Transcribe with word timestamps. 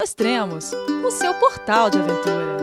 Extremos, 0.00 0.72
o 1.04 1.10
seu 1.10 1.34
portal 1.34 1.90
de 1.90 1.98
aventura. 1.98 2.56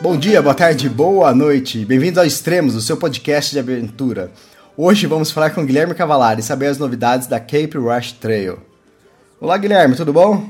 Bom 0.00 0.16
dia, 0.16 0.40
boa 0.40 0.54
tarde, 0.54 0.88
boa 0.88 1.34
noite. 1.34 1.84
Bem-vindos 1.84 2.16
ao 2.16 2.24
Extremos, 2.24 2.74
o 2.74 2.80
seu 2.80 2.96
podcast 2.96 3.52
de 3.52 3.58
aventura. 3.58 4.30
Hoje 4.74 5.06
vamos 5.06 5.30
falar 5.30 5.50
com 5.50 5.66
Guilherme 5.66 5.94
Cavalari 5.94 6.40
e 6.40 6.42
saber 6.42 6.68
as 6.68 6.78
novidades 6.78 7.26
da 7.26 7.38
Cape 7.38 7.76
Rush 7.76 8.12
Trail. 8.12 8.60
Olá, 9.38 9.58
Guilherme, 9.58 9.94
tudo 9.94 10.14
bom? 10.14 10.48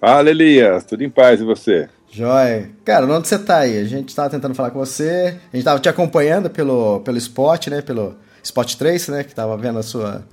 Fala, 0.00 0.30
Elias, 0.30 0.84
tudo 0.84 1.02
em 1.02 1.10
paz 1.10 1.40
e 1.40 1.44
você? 1.44 1.88
Joia. 2.12 2.70
Cara, 2.84 3.04
onde 3.06 3.26
você 3.26 3.40
tá 3.40 3.58
aí? 3.58 3.76
A 3.76 3.84
gente 3.84 4.14
tava 4.14 4.30
tentando 4.30 4.54
falar 4.54 4.70
com 4.70 4.78
você, 4.78 5.36
a 5.52 5.56
gente 5.56 5.64
tava 5.64 5.80
te 5.80 5.88
acompanhando 5.88 6.48
pelo, 6.48 7.00
pelo 7.00 7.18
Spot, 7.18 7.66
né, 7.66 7.82
pelo 7.82 8.14
Spot 8.42 8.74
Trace, 8.74 9.10
né? 9.10 9.24
Que 9.24 9.34
tava 9.34 9.56
vendo 9.56 9.78
a 9.78 9.82
sua, 9.82 10.24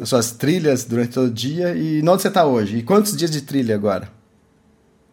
as 0.00 0.08
suas 0.08 0.30
trilhas 0.32 0.84
durante 0.84 1.12
todo 1.14 1.26
o 1.26 1.30
dia. 1.30 1.74
E 1.74 2.00
onde 2.00 2.22
você 2.22 2.28
está 2.28 2.44
hoje? 2.44 2.78
E 2.78 2.82
quantos 2.82 3.16
dias 3.16 3.30
de 3.30 3.42
trilha 3.42 3.74
agora? 3.74 4.08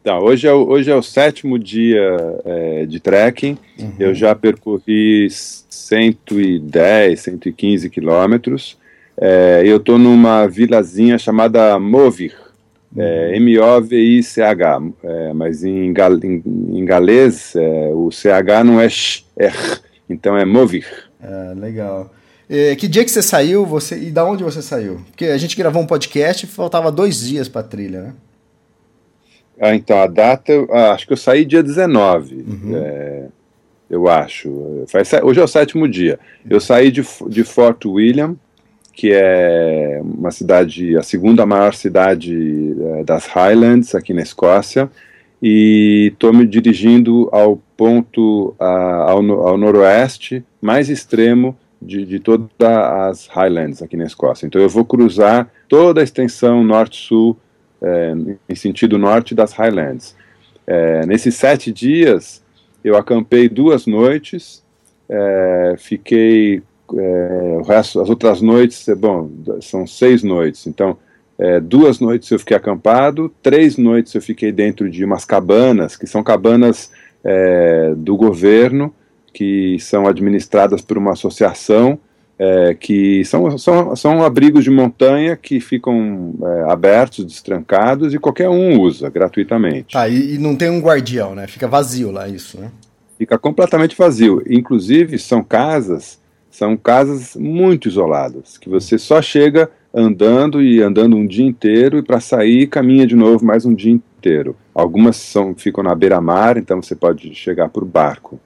Tá, 0.03 0.19
hoje, 0.19 0.47
é 0.47 0.53
o, 0.53 0.67
hoje 0.67 0.91
é 0.91 0.95
o 0.95 1.01
sétimo 1.01 1.57
dia 1.57 2.15
é, 2.45 2.85
de 2.85 2.99
trekking. 2.99 3.57
Uhum. 3.79 3.93
Eu 3.99 4.13
já 4.13 4.35
percorri 4.35 5.27
110, 5.31 7.19
115 7.19 7.89
quilômetros. 7.89 8.77
É, 9.17 9.63
eu 9.65 9.77
estou 9.77 9.97
numa 9.97 10.45
vilazinha 10.45 11.17
chamada 11.17 11.79
Movir, 11.79 12.35
é, 12.95 13.29
uhum. 13.29 13.35
M-O-V-I-C-H, 13.35 14.81
é, 15.03 15.33
mas 15.33 15.63
em, 15.63 15.91
gal, 15.93 16.13
em, 16.17 16.43
em 16.45 16.85
galês 16.85 17.55
é, 17.55 17.89
o 17.93 18.11
CH 18.11 18.63
não 18.65 18.79
é 18.79 18.89
sh, 18.89 19.25
é 19.37 19.47
r, 19.47 19.79
então 20.09 20.37
é 20.37 20.43
Movir. 20.43 20.85
Ah, 21.21 21.53
legal. 21.55 22.13
É, 22.49 22.75
que 22.75 22.87
dia 22.87 23.03
que 23.03 23.11
você 23.11 23.21
saiu 23.21 23.65
você 23.65 23.97
e 23.97 24.11
da 24.11 24.23
onde 24.23 24.43
você 24.43 24.61
saiu? 24.61 25.01
Porque 25.07 25.25
a 25.25 25.37
gente 25.37 25.57
gravou 25.57 25.81
um 25.81 25.87
podcast 25.87 26.45
e 26.45 26.49
faltava 26.49 26.91
dois 26.91 27.19
dias 27.19 27.49
para 27.49 27.63
trilha, 27.63 28.01
né? 28.01 28.13
Ah, 29.59 29.73
então, 29.73 29.97
a 29.97 30.07
data, 30.07 30.53
ah, 30.69 30.91
acho 30.91 31.07
que 31.07 31.13
eu 31.13 31.17
saí 31.17 31.45
dia 31.45 31.63
19, 31.63 32.35
uhum. 32.35 32.75
é, 32.75 33.25
eu 33.89 34.07
acho. 34.07 34.83
Faz, 34.87 35.09
hoje 35.23 35.39
é 35.39 35.43
o 35.43 35.47
sétimo 35.47 35.87
dia. 35.87 36.19
Eu 36.47 36.59
saí 36.59 36.91
de, 36.91 37.03
de 37.29 37.43
Fort 37.43 37.85
William, 37.85 38.35
que 38.93 39.11
é 39.11 40.01
uma 40.03 40.31
cidade, 40.31 40.97
a 40.97 41.03
segunda 41.03 41.45
maior 41.45 41.73
cidade 41.73 42.75
é, 42.99 43.03
das 43.03 43.25
Highlands, 43.27 43.95
aqui 43.95 44.13
na 44.13 44.21
Escócia, 44.21 44.89
e 45.41 46.11
estou 46.13 46.33
me 46.33 46.45
dirigindo 46.45 47.29
ao 47.31 47.57
ponto 47.77 48.55
a, 48.59 49.11
ao, 49.11 49.47
ao 49.47 49.57
noroeste, 49.57 50.43
mais 50.61 50.89
extremo, 50.89 51.57
de, 51.85 52.05
de 52.05 52.19
todas 52.19 52.49
as 52.59 53.27
Highlands 53.27 53.81
aqui 53.81 53.95
na 53.95 54.05
Escócia. 54.05 54.45
Então 54.45 54.61
eu 54.61 54.69
vou 54.69 54.83
cruzar 54.83 55.49
toda 55.67 56.01
a 56.01 56.03
extensão 56.03 56.63
norte-sul, 56.63 57.37
é, 57.81 58.13
em 58.49 58.55
sentido 58.55 58.97
norte 58.97 59.35
das 59.35 59.53
Highlands. 59.53 60.15
É, 60.65 61.05
nesses 61.05 61.35
sete 61.35 61.71
dias, 61.71 62.43
eu 62.83 62.97
acampei 62.97 63.47
duas 63.47 63.85
noites, 63.85 64.63
é, 65.07 65.75
fiquei 65.77 66.61
o 66.87 67.63
resto, 67.63 67.99
as 67.99 68.09
outras 68.09 68.41
noites, 68.41 68.87
bom, 68.97 69.29
são 69.59 69.87
seis 69.87 70.21
noites, 70.21 70.67
então 70.67 70.97
é, 71.37 71.59
duas 71.59 71.99
noites 71.99 72.29
eu 72.29 72.39
fiquei 72.39 72.55
acampado, 72.55 73.33
três 73.41 73.75
noites 73.77 74.13
eu 74.13 74.21
fiquei 74.21 74.51
dentro 74.51 74.89
de 74.89 75.03
umas 75.03 75.25
cabanas, 75.25 75.97
que 75.97 76.07
são 76.07 76.23
cabanas 76.23 76.91
é, 77.23 77.93
do 77.95 78.15
governo, 78.15 78.93
que 79.35 79.77
são 79.79 80.07
administradas 80.07 80.81
por 80.81 80.97
uma 80.97 81.11
associação 81.11 81.99
é, 82.39 82.73
que 82.73 83.23
são, 83.25 83.57
são, 83.57 83.95
são 83.95 84.23
abrigos 84.23 84.63
de 84.63 84.71
montanha 84.71 85.35
que 85.35 85.59
ficam 85.59 86.33
é, 86.41 86.71
abertos, 86.71 87.25
destrancados 87.25 88.13
e 88.13 88.19
qualquer 88.19 88.49
um 88.49 88.79
usa 88.79 89.09
gratuitamente. 89.09 89.93
Tá, 89.93 90.07
e, 90.07 90.35
e, 90.35 90.37
não 90.37 90.55
tem 90.55 90.69
um 90.69 90.79
guardião, 90.79 91.35
né? 91.35 91.47
Fica 91.47 91.67
vazio 91.67 92.11
lá 92.11 92.27
isso, 92.27 92.59
né? 92.59 92.71
Fica 93.17 93.37
completamente 93.37 93.95
vazio. 93.95 94.41
Inclusive 94.49 95.17
são 95.17 95.43
casas, 95.43 96.17
são 96.49 96.77
casas 96.77 97.35
muito 97.35 97.89
isoladas, 97.89 98.57
que 98.57 98.69
você 98.69 98.97
só 98.97 99.21
chega 99.21 99.69
andando 99.93 100.61
e 100.61 100.81
andando 100.81 101.15
um 101.15 101.25
dia 101.25 101.45
inteiro 101.45 101.97
e 101.97 102.03
para 102.03 102.19
sair 102.19 102.67
caminha 102.67 103.05
de 103.05 103.15
novo 103.15 103.45
mais 103.45 103.65
um 103.65 103.73
dia 103.73 103.91
inteiro. 103.91 104.55
Algumas 104.73 105.17
são, 105.17 105.55
ficam 105.55 105.83
na 105.83 105.95
beira-mar, 105.95 106.57
então 106.57 106.81
você 106.81 106.95
pode 106.95 107.33
chegar 107.33 107.69
por 107.69 107.85
barco. 107.85 108.37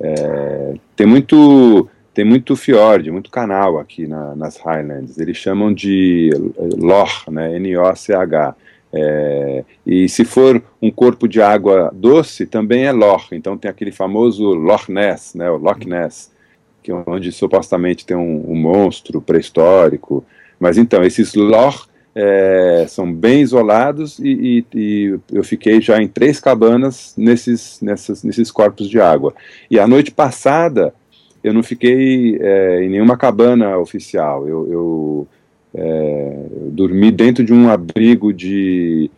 É, 0.00 0.74
tem 0.96 1.06
muito 1.06 1.88
tem 2.12 2.24
muito 2.24 2.54
fiord, 2.54 3.10
muito 3.10 3.28
canal 3.28 3.78
aqui 3.78 4.06
na, 4.06 4.36
nas 4.36 4.56
Highlands. 4.56 5.18
Eles 5.18 5.36
chamam 5.36 5.74
de 5.74 6.30
loch, 6.76 7.28
né, 7.28 7.56
N-O-C-H. 7.56 8.54
É, 8.96 9.64
e 9.84 10.08
se 10.08 10.24
for 10.24 10.62
um 10.80 10.92
corpo 10.92 11.26
de 11.26 11.42
água 11.42 11.90
doce, 11.92 12.46
também 12.46 12.84
é 12.84 12.92
loch. 12.92 13.30
Então 13.32 13.58
tem 13.58 13.68
aquele 13.68 13.90
famoso 13.90 14.54
Loch 14.54 14.90
Ness, 14.90 15.34
né, 15.34 15.50
o 15.50 15.56
Loch 15.56 15.84
Ness, 15.84 16.30
que 16.80 16.92
é 16.92 17.02
onde 17.06 17.32
supostamente 17.32 18.06
tem 18.06 18.16
um, 18.16 18.48
um 18.48 18.54
monstro 18.54 19.20
pré-histórico. 19.20 20.24
Mas 20.60 20.78
então, 20.78 21.02
esses 21.02 21.34
loch 21.34 21.88
é, 22.14 22.86
são 22.88 23.12
bem 23.12 23.40
isolados 23.40 24.18
e, 24.20 24.64
e, 24.72 24.78
e, 24.78 25.18
eu 25.32 25.42
fiquei 25.42 25.80
já 25.80 26.00
em 26.00 26.06
três 26.06 26.38
cabanas 26.38 27.12
nesses, 27.16 27.80
nessas, 27.80 28.22
nesses 28.22 28.50
corpos 28.50 28.88
de 28.88 29.00
água. 29.00 29.34
E 29.70 29.80
a 29.80 29.86
noite 29.86 30.12
passada 30.12 30.94
eu 31.44 31.52
não 31.52 31.62
fiquei 31.62 32.38
é, 32.40 32.84
em 32.84 32.88
nenhuma 32.88 33.18
cabana 33.18 33.76
oficial. 33.76 34.48
Eu, 34.48 34.66
eu, 34.70 35.28
é, 35.74 36.46
eu, 36.62 36.70
dormi 36.70 37.10
dentro 37.10 37.44
de 37.44 37.52
um 37.52 37.68
abrigo 37.68 38.32
de. 38.32 39.10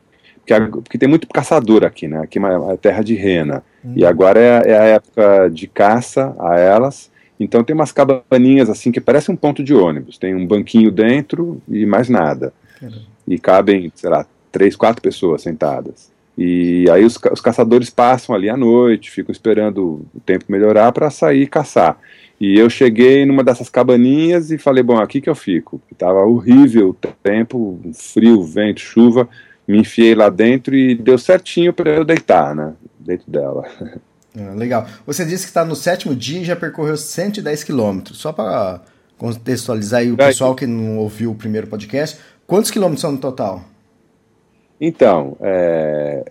Porque, 0.82 0.98
tem 0.98 1.08
muito 1.08 1.28
caçador 1.28 1.84
aqui, 1.84 2.08
né? 2.08 2.20
Aqui 2.20 2.38
é 2.38 2.42
uma 2.42 2.76
terra 2.76 3.02
de 3.02 3.14
rena. 3.14 3.62
Uhum. 3.84 3.92
E 3.96 4.04
agora 4.04 4.40
é, 4.40 4.70
é 4.70 4.78
a 4.78 4.84
época 4.84 5.48
de 5.48 5.68
caça 5.68 6.34
a 6.38 6.58
elas. 6.58 7.10
Então 7.38 7.62
tem 7.62 7.74
umas 7.74 7.92
cabaninhas 7.92 8.70
assim 8.70 8.90
que 8.90 9.00
parece 9.00 9.30
um 9.30 9.36
ponto 9.36 9.62
de 9.62 9.74
ônibus. 9.74 10.18
Tem 10.18 10.34
um 10.34 10.46
banquinho 10.46 10.90
dentro 10.90 11.62
e 11.68 11.86
mais 11.86 12.08
nada. 12.08 12.52
E 13.26 13.38
cabem, 13.38 13.90
sei 13.94 14.10
lá, 14.10 14.26
três, 14.52 14.76
quatro 14.76 15.02
pessoas 15.02 15.42
sentadas. 15.42 16.10
E 16.36 16.88
aí 16.90 17.04
os, 17.04 17.18
os 17.32 17.40
caçadores 17.40 17.88
passam 17.88 18.34
ali 18.34 18.50
à 18.50 18.56
noite, 18.56 19.10
ficam 19.10 19.32
esperando 19.32 20.06
o 20.14 20.20
tempo 20.20 20.44
melhorar 20.48 20.92
para 20.92 21.10
sair 21.10 21.42
e 21.42 21.46
caçar. 21.46 21.98
E 22.38 22.58
eu 22.58 22.68
cheguei 22.68 23.24
numa 23.24 23.42
dessas 23.42 23.70
cabaninhas 23.70 24.50
e 24.50 24.58
falei, 24.58 24.82
bom, 24.82 24.98
aqui 24.98 25.20
que 25.22 25.30
eu 25.30 25.34
fico. 25.34 25.80
Tava 25.96 26.20
horrível 26.20 26.90
o 26.90 26.94
tempo, 26.94 27.80
frio, 27.94 28.42
vento, 28.42 28.80
chuva. 28.80 29.26
Me 29.66 29.80
enfiei 29.80 30.14
lá 30.14 30.28
dentro 30.28 30.74
e 30.76 30.94
deu 30.94 31.16
certinho 31.16 31.72
para 31.72 31.90
eu 31.90 32.04
deitar, 32.04 32.54
né? 32.54 32.74
Dentro 32.98 33.30
dela. 33.30 33.64
Ah, 34.38 34.52
legal. 34.52 34.86
Você 35.06 35.24
disse 35.24 35.44
que 35.44 35.48
está 35.48 35.64
no 35.64 35.74
sétimo 35.74 36.14
dia 36.14 36.42
e 36.42 36.44
já 36.44 36.54
percorreu 36.54 36.94
110 36.94 37.64
quilômetros. 37.64 38.18
Só 38.18 38.34
para 38.34 38.82
contextualizar 39.16 40.00
aí 40.00 40.12
o 40.12 40.16
pessoal 40.16 40.54
que 40.54 40.66
não 40.66 40.98
ouviu 40.98 41.30
o 41.30 41.34
primeiro 41.34 41.66
podcast, 41.66 42.18
Quantos 42.46 42.70
quilômetros 42.70 43.00
são 43.00 43.12
no 43.12 43.18
total? 43.18 43.62
Então, 44.80 45.36
é, 45.40 46.24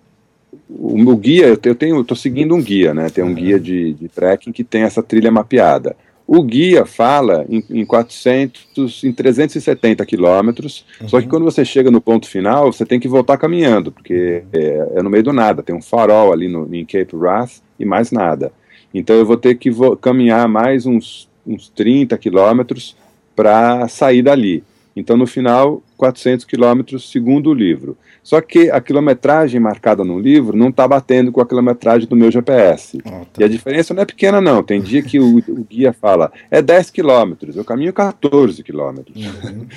o 0.68 0.96
meu 0.96 1.16
guia, 1.16 1.46
eu 1.46 1.74
tenho, 1.74 2.00
estou 2.00 2.16
seguindo 2.16 2.54
um 2.54 2.62
guia, 2.62 2.94
né? 2.94 3.10
Tem 3.10 3.22
um 3.22 3.34
guia 3.34 3.58
de, 3.58 3.92
de 3.94 4.08
trekking 4.08 4.52
que 4.52 4.64
tem 4.64 4.82
essa 4.82 5.02
trilha 5.02 5.30
mapeada. 5.30 5.96
O 6.26 6.42
guia 6.42 6.84
fala 6.84 7.44
em, 7.48 7.62
em 7.70 7.84
400, 7.84 9.04
em 9.04 9.12
370 9.12 10.04
quilômetros, 10.04 10.84
uhum. 11.00 11.08
só 11.08 11.18
que 11.18 11.24
uhum. 11.24 11.30
quando 11.30 11.44
você 11.44 11.64
chega 11.64 11.90
no 11.90 12.00
ponto 12.00 12.26
final, 12.28 12.72
você 12.72 12.84
tem 12.84 12.98
que 12.98 13.06
voltar 13.06 13.36
caminhando, 13.36 13.92
porque 13.92 14.42
é, 14.52 14.88
é 14.96 15.02
no 15.02 15.10
meio 15.10 15.22
do 15.22 15.32
nada, 15.32 15.62
tem 15.62 15.74
um 15.74 15.82
farol 15.82 16.32
ali 16.32 16.48
no, 16.48 16.68
em 16.74 16.84
Cape 16.84 17.14
Wrath 17.14 17.60
e 17.78 17.84
mais 17.84 18.10
nada. 18.10 18.50
Então 18.92 19.14
eu 19.14 19.26
vou 19.26 19.36
ter 19.36 19.56
que 19.56 19.70
caminhar 20.00 20.48
mais 20.48 20.84
uns, 20.84 21.28
uns 21.46 21.68
30 21.68 22.18
quilômetros 22.18 22.96
para 23.36 23.86
sair 23.86 24.22
dali. 24.22 24.64
Então, 24.96 25.16
no 25.16 25.26
final, 25.26 25.82
400 25.96 26.44
quilômetros, 26.44 27.10
segundo 27.10 27.50
o 27.50 27.54
livro. 27.54 27.96
Só 28.22 28.40
que 28.40 28.70
a 28.70 28.80
quilometragem 28.80 29.60
marcada 29.60 30.04
no 30.04 30.18
livro 30.18 30.56
não 30.56 30.68
está 30.68 30.86
batendo 30.86 31.30
com 31.30 31.40
a 31.40 31.46
quilometragem 31.46 32.08
do 32.08 32.16
meu 32.16 32.30
GPS. 32.30 32.98
Ah, 33.04 33.24
tá. 33.32 33.40
E 33.40 33.44
a 33.44 33.48
diferença 33.48 33.94
não 33.94 34.02
é 34.02 34.06
pequena, 34.06 34.40
não. 34.40 34.62
Tem 34.62 34.80
dia 34.80 35.02
que 35.02 35.18
o, 35.18 35.38
o 35.38 35.64
guia 35.64 35.92
fala, 35.92 36.32
é 36.50 36.60
10 36.60 36.90
quilômetros, 36.90 37.56
eu 37.56 37.64
caminho 37.64 37.92
14 37.92 38.62
quilômetros. 38.62 39.16
Uhum. 39.16 39.66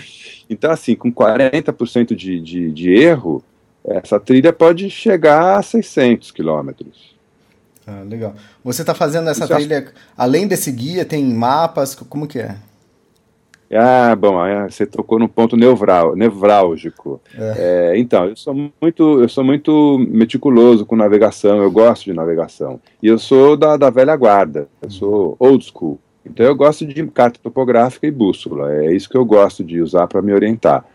Então, 0.51 0.71
assim, 0.71 0.95
com 0.95 1.13
40% 1.13 2.16
de, 2.16 2.39
de, 2.39 2.71
de 2.71 2.89
erro, 2.92 3.44
essa 3.86 4.19
trilha 4.19 4.51
pode 4.51 4.89
chegar 4.89 5.60
a 5.60 5.62
600 5.62 6.31
quilômetros. 6.31 7.16
Ah, 7.86 8.04
legal. 8.04 8.36
Você 8.63 8.81
está 8.81 8.94
fazendo 8.94 9.30
essa 9.30 9.45
Isso 9.45 9.54
trilha, 9.54 9.80
acho... 9.80 9.94
além 10.18 10.48
desse 10.48 10.71
guia, 10.71 11.06
tem 11.06 11.24
mapas, 11.24 11.95
como 11.95 12.27
que 12.27 12.39
é? 12.39 12.56
Ah, 13.71 14.16
bom, 14.16 14.36
você 14.68 14.86
tocou 14.86 15.19
no 15.19 15.30
ponto 15.30 15.56
nevral, 15.56 16.16
nevrálgico. 16.16 17.21
É. 17.38 17.92
É, 17.94 17.98
então, 18.00 18.25
eu 18.25 18.36
sou 18.36 18.54
muito, 18.54 19.21
eu 19.21 19.30
sou 19.30 19.44
muito 19.44 20.00
meticuloso 20.10 20.86
com 20.86 20.95
navegação. 20.95 21.62
Eu 21.62 21.71
gosto 21.71 22.06
de 22.06 22.13
navegação 22.13 22.80
e 23.01 23.07
eu 23.07 23.19
sou 23.19 23.56
da, 23.56 23.77
da 23.77 23.89
velha 23.89 24.16
guarda. 24.16 24.68
Eu 24.81 24.89
sou 24.89 25.36
old 25.39 25.63
school. 25.63 26.00
Então 26.25 26.45
eu 26.45 26.56
gosto 26.56 26.86
de 26.86 27.06
carta 27.07 27.39
topográfica 27.42 28.06
e 28.06 28.12
bússola, 28.12 28.71
é 28.74 28.94
isso 28.94 29.10
que 29.10 29.18
eu 29.18 29.25
gosto 29.25 29.63
de 29.63 29.81
usar 29.81 30.07
para 30.07 30.21
me 30.21 30.33
orientar. 30.33 30.86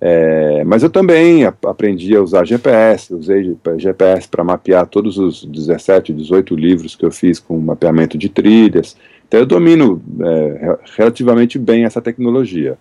É, 0.00 0.64
mas 0.64 0.82
eu 0.82 0.88
também 0.88 1.44
aprendi 1.44 2.16
a 2.16 2.22
usar 2.22 2.46
GPS, 2.46 3.14
usei 3.14 3.54
GPS 3.76 4.26
para 4.26 4.42
mapear 4.42 4.86
todos 4.86 5.18
os 5.18 5.44
17, 5.44 6.12
18 6.14 6.56
livros 6.56 6.96
que 6.96 7.04
eu 7.04 7.10
fiz 7.10 7.38
com 7.38 7.58
mapeamento 7.58 8.16
de 8.16 8.30
trilhas. 8.30 8.96
Então 9.30 9.38
eu 9.38 9.46
domino 9.46 10.02
é, 10.20 10.76
relativamente 10.98 11.56
bem 11.56 11.84
essa 11.84 12.02
tecnologia. 12.02 12.76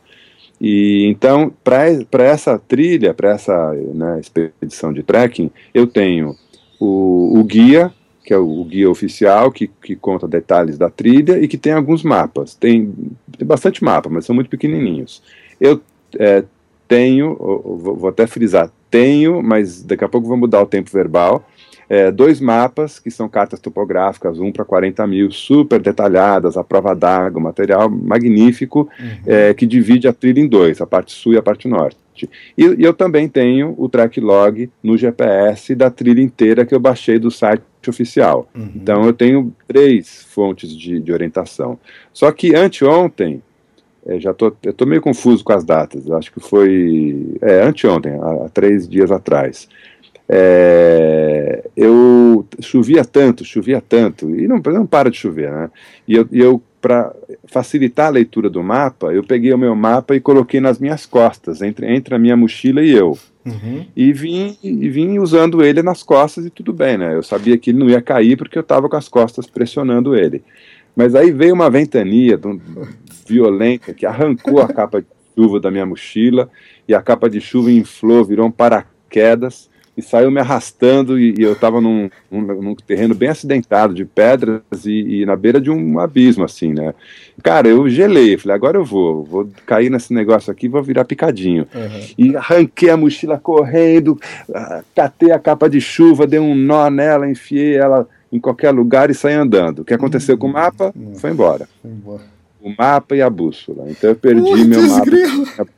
E 0.60 1.06
então, 1.06 1.54
para 1.63 2.24
essa 2.24 2.57
trilha, 2.57 3.13
para 3.13 3.30
essa 3.30 3.72
né, 3.94 4.19
expedição 4.19 4.92
de 4.92 5.04
trekking, 5.04 5.51
eu 5.75 5.86
tenho 5.86 6.36
o, 6.80 7.40
o 7.40 7.44
guia, 7.44 7.94
que 8.25 8.34
é 8.34 8.38
o, 8.40 8.62
o, 8.62 8.66
guia 8.66 8.90
oficial, 8.90 9.51
que, 9.51 9.68
que 9.68 9.96
conta 9.96 10.28
detalhes 10.28 10.75
da 10.75 10.90
trilha 10.90 11.38
e 11.38 11.48
que 11.48 11.56
tem 11.56 11.72
alguns 11.72 12.01
mapas. 12.01 12.56
Tem, 12.56 12.92
tem 13.38 13.48
bastante 13.48 13.84
mapa, 13.84 14.10
mas 14.10 14.25
são 14.25 14.34
muito 14.34 14.50
pequenininhos. 14.50 15.22
Eu 15.62 15.80
é, 16.18 16.44
tenho, 16.88 17.36
vou, 17.36 18.07
até 18.07 18.25
frisar, 18.25 18.72
tenho, 18.90 19.44
mas 19.44 19.84
daqui 19.84 20.04
a 20.04 20.10
pouco 20.10 20.28
vou 20.28 20.36
mudar 20.36 20.63
o 20.63 20.66
tempo 20.66 20.90
verbal, 20.92 21.48
é, 21.89 22.12
dois 22.12 22.39
mapas 22.39 23.00
que 23.00 23.09
são 23.09 23.27
cartas 23.27 23.59
topográficas, 23.59 24.39
um 24.39 24.51
para 24.51 24.63
40 24.63 25.07
mil, 25.07 25.31
super 25.31 25.81
detalhadas, 25.81 26.56
a 26.56 26.63
prova 26.63 26.94
d'água, 26.94 27.41
material 27.41 27.89
magnífico, 27.89 28.88
uhum. 29.00 29.09
é, 29.25 29.53
que 29.56 29.65
divide 29.65 30.07
a 30.07 30.13
trilha 30.13 30.39
em 30.39 30.47
dois, 30.47 30.80
a 30.80 30.86
parte 30.86 31.12
sul 31.12 31.33
e 31.33 31.38
a 31.38 31.41
parte 31.41 31.68
norte. 31.68 31.97
E, 32.57 32.63
e, 32.63 32.83
eu 32.83 32.94
também 32.94 33.27
tenho 33.27 33.74
o 33.77 33.89
track 33.89 34.19
log 34.19 34.69
no 34.83 34.97
GPS 34.97 35.74
da 35.74 35.89
trilha 35.89 36.21
inteira 36.21 36.65
que 36.65 36.75
eu 36.75 36.80
baixei 36.80 37.18
do 37.18 37.31
site 37.31 37.63
oficial. 37.88 38.47
Uhum. 38.53 38.71
Então 38.75 39.06
eu 39.06 39.13
tenho 39.13 39.53
três 39.68 40.24
fontes 40.30 40.75
de, 40.75 41.00
de 41.00 41.12
orientação. 41.12 41.80
Só 42.13 42.31
que 42.31 42.56
anteontem, 42.56 43.41
é, 44.06 44.19
já 44.19 44.33
tô, 44.33 44.53
eu 44.63 44.74
tô 44.74 44.86
meio 44.86 45.01
confuso 45.01 45.44
com 45.44 45.53
as 45.53 45.63
datas, 45.63 46.09
acho 46.12 46.31
que 46.31 46.39
foi 46.39 47.38
é, 47.41 47.62
anteontem, 47.62 48.13
há, 48.13 48.45
há 48.45 48.50
três 48.50 48.88
dias 48.88 49.12
atrás. 49.12 49.68
É, 50.31 51.64
eu 51.76 52.46
chovia 52.60 53.04
tanto, 53.04 53.44
chovia 53.44 53.81
tanto, 53.81 54.30
e 54.36 54.48
não, 54.48 54.58
não 54.58 54.86
para 54.86 55.10
de 55.10 55.18
chover, 55.18 55.52
né? 55.52 55.72
E 56.08 56.16
eu, 56.16 56.28
eu 56.31 56.62
para 56.80 57.14
facilitar 57.46 58.08
a 58.08 58.12
leitura 58.12 58.50
do 58.50 58.64
mapa, 58.64 59.14
eu 59.14 59.24
peguei 59.24 59.52
o 59.54 59.58
meu 59.58 59.76
mapa 59.76 60.16
e 60.16 60.20
coloquei 60.20 60.62
nas 60.62 60.80
minhas 60.80 61.06
costas, 61.06 61.62
entre, 61.62 61.94
entre 61.94 62.16
a 62.16 62.20
minha 62.20 62.38
mochila 62.38 62.81
e 62.81 62.92
eu. 62.92 63.18
Uhum. 63.46 63.86
E, 63.96 64.14
vim, 64.14 64.58
e 64.64 64.88
vim 64.88 65.20
usando 65.20 65.64
ele 65.64 65.81
nas 65.81 66.04
costas 66.04 66.46
e 66.46 66.50
tudo 66.50 66.72
bem, 66.72 66.98
né? 66.98 67.16
Eu 67.16 67.24
sabia 67.24 67.58
que 67.58 67.72
ele 67.72 67.80
não 67.80 67.90
ia 67.90 68.02
cair 68.02 68.38
porque 68.38 68.58
eu 68.58 68.62
estava 68.62 68.88
com 68.88 68.96
as 68.96 69.10
costas 69.10 69.48
pressionando 69.48 70.16
ele. 70.16 70.44
Mas 70.96 71.16
aí 71.16 71.32
veio 71.32 71.54
uma 71.54 71.70
ventania 71.70 72.40
violenta 73.28 73.94
que 73.94 74.06
arrancou 74.06 74.62
a 74.62 74.68
capa 74.68 75.02
de 75.02 75.08
chuva 75.36 75.60
da 75.60 75.72
minha 75.72 75.86
mochila 75.86 76.50
e 76.88 76.94
a 76.94 77.02
capa 77.02 77.30
de 77.30 77.42
chuva 77.42 77.72
inflou, 77.72 78.24
virou 78.24 78.48
um 78.48 78.52
paraquedas 78.52 79.70
e 80.00 80.01
saiu 80.01 80.31
me 80.31 80.40
arrastando 80.40 81.19
e, 81.19 81.36
e 81.38 81.44
eu 81.44 81.54
estava 81.54 81.80
num, 81.81 82.10
num, 82.31 82.42
num, 82.42 82.75
terreno 82.75 83.13
bem 83.13 83.30
acidentado 83.30 83.94
de 83.94 84.06
pedras 84.06 84.62
e, 84.86 85.22
e, 85.22 85.25
na 85.25 85.36
beira 85.36 85.60
de 85.60 85.69
um 85.69 86.00
abismo 86.00 86.46
assim, 86.46 86.74
né? 86.74 86.94
Cara, 87.44 87.68
eu 87.68 87.88
gelei, 87.90 88.38
falei 88.38 88.56
agora 88.56 88.78
eu 88.78 88.86
vou, 88.86 89.24
vou 89.24 89.50
cair 89.66 89.90
nesse 89.90 90.13
negócio 90.13 90.51
aqui, 90.51 90.68
vou 90.68 90.81
virar 90.81 91.06
picadinho 91.06 91.68
uhum. 91.75 92.01
e 92.18 92.36
arranquei 92.36 92.90
a 92.90 92.98
mochila 92.98 93.38
correndo, 93.38 94.18
ah, 94.54 94.81
catei 94.96 95.31
a 95.31 95.40
capa 95.40 95.69
de 95.69 95.81
chuva, 95.81 96.25
dei 96.25 96.40
um 96.40 96.56
nó 96.56 96.90
nela, 96.90 97.30
enfiei 97.30 97.75
ela 97.75 98.07
em 98.31 98.40
qualquer 98.40 98.72
lugar 98.72 99.10
e 99.10 99.13
saí 99.13 99.34
andando. 99.34 99.80
O 99.80 99.86
que 99.86 99.94
aconteceu 99.94 100.36
uhum. 100.36 100.40
com 100.40 100.48
o 100.48 100.54
mapa? 100.54 100.94
Uhum. 100.96 101.16
Foi 101.16 101.31
embora. 101.31 101.68
Foi 101.81 101.92
embora. 101.92 102.22
O 102.62 102.74
mapa 102.78 103.16
e 103.16 103.22
a 103.22 103.30
bússola. 103.30 103.86
Então 103.90 104.10
eu 104.10 104.16
perdi 104.16 104.66
meu 104.66 104.81
mapa. 104.88 105.69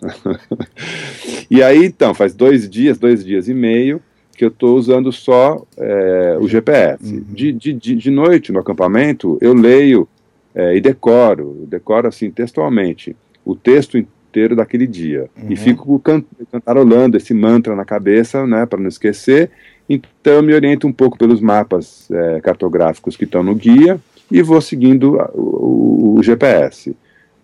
e 1.50 1.62
aí, 1.62 1.84
então, 1.84 2.14
faz 2.14 2.34
dois 2.34 2.68
dias, 2.68 2.98
dois 2.98 3.24
dias 3.24 3.48
e 3.48 3.54
meio, 3.54 4.00
que 4.36 4.44
eu 4.44 4.48
estou 4.48 4.76
usando 4.76 5.10
só 5.10 5.64
é, 5.76 6.36
o 6.40 6.46
GPS. 6.46 7.12
Uhum. 7.12 7.24
De, 7.28 7.52
de, 7.52 7.72
de 7.72 8.10
noite, 8.10 8.52
no 8.52 8.60
acampamento, 8.60 9.36
eu 9.40 9.52
leio 9.52 10.08
é, 10.54 10.76
e 10.76 10.80
decoro, 10.80 11.66
decoro 11.68 12.06
assim, 12.06 12.30
textualmente, 12.30 13.16
o 13.44 13.56
texto 13.56 13.98
inteiro 13.98 14.54
daquele 14.54 14.86
dia. 14.86 15.28
Uhum. 15.36 15.50
E 15.50 15.56
fico 15.56 15.98
can 15.98 16.22
cantarolando 16.52 17.16
esse 17.16 17.34
mantra 17.34 17.74
na 17.74 17.84
cabeça, 17.84 18.46
né, 18.46 18.64
para 18.64 18.78
não 18.78 18.88
esquecer. 18.88 19.50
Então, 19.88 20.34
eu 20.34 20.42
me 20.42 20.54
oriento 20.54 20.86
um 20.86 20.92
pouco 20.92 21.18
pelos 21.18 21.40
mapas 21.40 22.08
é, 22.10 22.40
cartográficos 22.40 23.16
que 23.16 23.24
estão 23.24 23.42
no 23.42 23.54
guia 23.54 23.98
e 24.30 24.40
vou 24.42 24.60
seguindo 24.60 25.16
o, 25.34 26.14
o, 26.14 26.18
o 26.18 26.22
GPS 26.22 26.94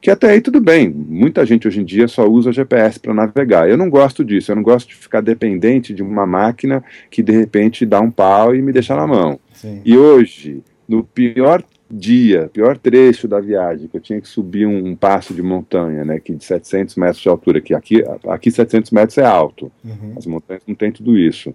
que 0.04 0.10
até 0.10 0.32
aí 0.32 0.40
tudo 0.42 0.60
bem. 0.60 0.90
Muita 0.90 1.46
gente 1.46 1.66
hoje 1.66 1.80
em 1.80 1.84
dia 1.84 2.06
só 2.06 2.28
usa 2.28 2.52
GPS 2.52 3.00
para 3.00 3.14
navegar. 3.14 3.70
Eu 3.70 3.78
não 3.78 3.88
gosto 3.88 4.22
disso, 4.22 4.52
eu 4.52 4.56
não 4.56 4.62
gosto 4.62 4.88
de 4.88 4.96
ficar 4.96 5.22
dependente 5.22 5.94
de 5.94 6.02
uma 6.02 6.26
máquina 6.26 6.84
que 7.10 7.22
de 7.22 7.32
repente 7.32 7.86
dá 7.86 8.02
um 8.02 8.10
pau 8.10 8.54
e 8.54 8.60
me 8.60 8.70
deixa 8.70 8.94
na 8.94 9.06
mão. 9.06 9.40
Sim. 9.54 9.80
E 9.82 9.96
hoje, 9.96 10.62
no 10.86 11.02
pior 11.02 11.64
dia, 11.90 12.50
pior 12.52 12.76
trecho 12.76 13.26
da 13.26 13.40
viagem, 13.40 13.88
que 13.88 13.96
eu 13.96 14.00
tinha 14.00 14.20
que 14.20 14.28
subir 14.28 14.66
um, 14.66 14.88
um, 14.88 14.94
passo 14.94 15.32
de 15.32 15.42
montanha, 15.42 16.04
né, 16.04 16.20
que 16.20 16.34
de 16.34 16.44
700 16.44 16.96
metros 16.96 17.22
de 17.22 17.28
altura, 17.30 17.62
que 17.62 17.72
aqui, 17.72 18.04
aqui 18.28 18.50
700 18.50 18.90
metros 18.90 19.16
é 19.16 19.24
alto, 19.24 19.72
uhum. 19.82 20.12
as 20.18 20.26
montanhas 20.26 20.62
não 20.68 20.74
tem 20.74 20.92
tudo 20.92 21.16
isso. 21.16 21.54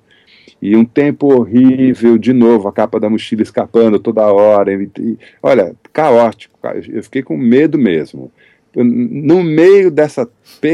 E 0.62 0.76
um 0.76 0.86
tempo 0.86 1.34
horrível, 1.34 2.18
de 2.18 2.34
novo, 2.34 2.68
a 2.68 2.74
capa 2.74 3.00
da 3.00 3.10
mochila 3.10 3.42
escapando 3.42 4.00
toda 4.00 4.32
hora. 4.32 4.74
E, 4.74 4.90
e, 5.00 5.18
olha, 5.42 5.76
caótico. 5.94 6.58
Eu 6.88 7.04
fiquei 7.04 7.24
com 7.24 7.38
medo 7.38 7.78
mesmo. 7.78 8.32
No 8.76 9.44
meio 9.44 9.90
dessa, 9.90 10.30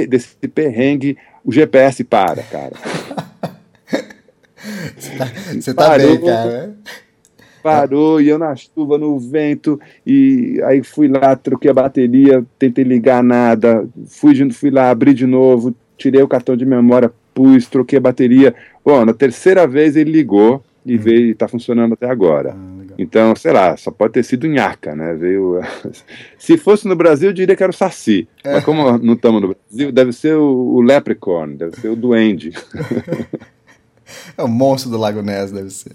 desse 0.10 0.36
perrengue, 0.54 1.18
o 1.44 1.51
GPS 1.51 2.04
para, 2.04 2.44
cara. 2.44 2.74
Você 5.54 5.74
tá, 5.74 5.92
tá 5.92 5.98
bem, 5.98 6.19
cara. 6.19 6.75
Parou 7.62 8.22
e 8.22 8.30
eu 8.30 8.38
na 8.38 8.56
chuva, 8.56 8.98
no 8.98 9.19
vento, 9.19 9.80
e 10.06 10.62
aí 10.66 10.83
fui 10.83 11.07
lá, 11.07 11.36
troquei 11.36 11.72
a 11.72 11.74
bateria, 11.74 12.45
tentei 12.60 12.83
ligar 12.83 13.24
nada, 13.24 13.88
fui, 14.07 14.51
fui 14.51 14.69
lá, 14.69 14.92
abri 14.92 15.16
de 15.16 15.25
novo, 15.25 15.75
tirei 15.98 16.22
o 16.22 16.27
cartão 16.27 16.56
de 16.56 16.63
memória, 16.63 17.12
pus, 17.36 17.68
troquei 17.68 17.98
a 18.00 18.02
bateria. 18.02 18.56
Bom, 18.84 19.06
na 19.06 19.14
terceira 19.14 19.68
vez 19.68 19.96
ele 19.96 20.12
ligou 20.12 20.64
e 20.86 20.96
hum. 20.96 21.00
veio 21.00 21.32
está 21.32 21.48
funcionando 21.48 21.94
até 21.94 22.10
agora. 22.10 22.56
Ah, 22.58 22.94
então, 22.98 23.36
sei 23.36 23.52
lá, 23.52 23.76
só 23.76 23.92
pode 23.92 24.14
ter 24.14 24.24
sido 24.24 24.48
nhaca, 24.48 24.96
né? 24.96 25.14
Veio. 25.14 25.60
Se 26.40 26.58
fosse 26.58 26.88
no 26.88 26.96
Brasil, 26.96 27.30
eu 27.30 27.34
diria 27.34 27.56
que 27.56 27.62
era 27.62 27.72
o 27.72 27.76
Saci. 27.76 28.28
É. 28.44 28.54
Mas 28.54 28.64
como 28.64 28.98
não 28.98 29.14
estamos 29.14 29.42
no 29.42 29.50
Brasil, 29.50 29.92
deve 29.92 30.14
ser 30.14 30.36
o, 30.36 30.76
o 30.76 30.82
Leprechaun, 30.82 31.56
deve 31.56 31.75
ser 31.75 31.89
o 31.89 31.96
Duende. 31.96 32.54
é 34.38 34.42
o 34.42 34.48
monstro 34.48 34.89
do 34.89 34.98
Lago 34.98 35.22
Ness, 35.22 35.51
deve 35.51 35.70
ser. 35.70 35.92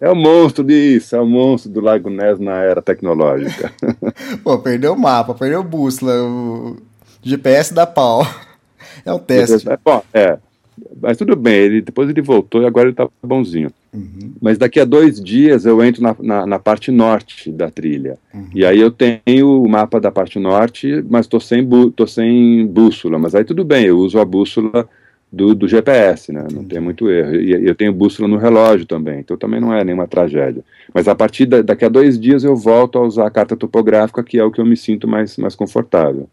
É 0.00 0.08
o 0.08 0.16
monstro 0.16 0.64
disso, 0.64 1.14
é 1.14 1.20
o 1.20 1.26
monstro 1.26 1.70
do 1.70 1.80
Lago 1.80 2.08
Ness 2.08 2.40
na 2.40 2.62
era 2.62 2.80
tecnológica. 2.80 3.70
Pô, 4.42 4.58
perdeu 4.58 4.94
o 4.94 4.98
mapa, 4.98 5.34
perdeu 5.34 5.60
o 5.60 5.64
bússola, 5.64 6.14
o 6.22 6.78
GPS 7.22 7.74
da 7.74 7.86
pau. 7.86 8.26
É 9.04 9.12
um 9.12 9.18
teste. 9.18 9.68
É, 9.68 9.78
bom, 9.84 10.02
é. 10.12 10.38
Mas 11.00 11.16
tudo 11.16 11.36
bem, 11.36 11.54
ele, 11.54 11.80
depois 11.80 12.08
ele 12.08 12.22
voltou 12.22 12.62
e 12.62 12.66
agora 12.66 12.88
ele 12.88 12.96
tá 12.96 13.08
bonzinho. 13.22 13.70
Uhum. 13.92 14.32
Mas 14.40 14.56
daqui 14.56 14.78
a 14.78 14.84
dois 14.84 15.20
dias 15.20 15.66
eu 15.66 15.82
entro 15.82 16.02
na, 16.02 16.16
na, 16.20 16.46
na 16.46 16.58
parte 16.58 16.90
norte 16.90 17.50
da 17.50 17.70
trilha. 17.70 18.18
Uhum. 18.32 18.48
E 18.54 18.64
aí 18.64 18.78
eu 18.78 18.90
tenho 18.90 19.62
o 19.62 19.68
mapa 19.68 20.00
da 20.00 20.10
parte 20.10 20.38
norte, 20.38 21.04
mas 21.08 21.26
tô 21.26 21.40
sem, 21.40 21.68
tô 21.94 22.06
sem 22.06 22.66
bússola. 22.66 23.18
Mas 23.18 23.34
aí 23.34 23.44
tudo 23.44 23.64
bem, 23.64 23.86
eu 23.86 23.98
uso 23.98 24.18
a 24.18 24.24
bússola 24.24 24.88
do, 25.32 25.54
do 25.54 25.68
GPS, 25.68 26.32
né? 26.32 26.46
Não 26.52 26.64
tem 26.64 26.80
muito 26.80 27.08
erro. 27.08 27.34
E 27.36 27.66
eu 27.66 27.74
tenho 27.74 27.92
bússola 27.92 28.28
no 28.28 28.36
relógio 28.36 28.86
também, 28.86 29.20
então 29.20 29.36
também 29.36 29.60
não 29.60 29.72
é 29.72 29.84
nenhuma 29.84 30.06
tragédia. 30.06 30.64
Mas 30.92 31.06
a 31.06 31.14
partir 31.14 31.46
da, 31.46 31.62
daqui 31.62 31.84
a 31.84 31.88
dois 31.88 32.18
dias 32.18 32.42
eu 32.42 32.56
volto 32.56 32.98
a 32.98 33.02
usar 33.02 33.26
a 33.26 33.30
carta 33.30 33.56
topográfica, 33.56 34.24
que 34.24 34.38
é 34.38 34.44
o 34.44 34.50
que 34.50 34.60
eu 34.60 34.66
me 34.66 34.76
sinto 34.76 35.06
mais, 35.06 35.36
mais 35.36 35.54
confortável. 35.54 36.28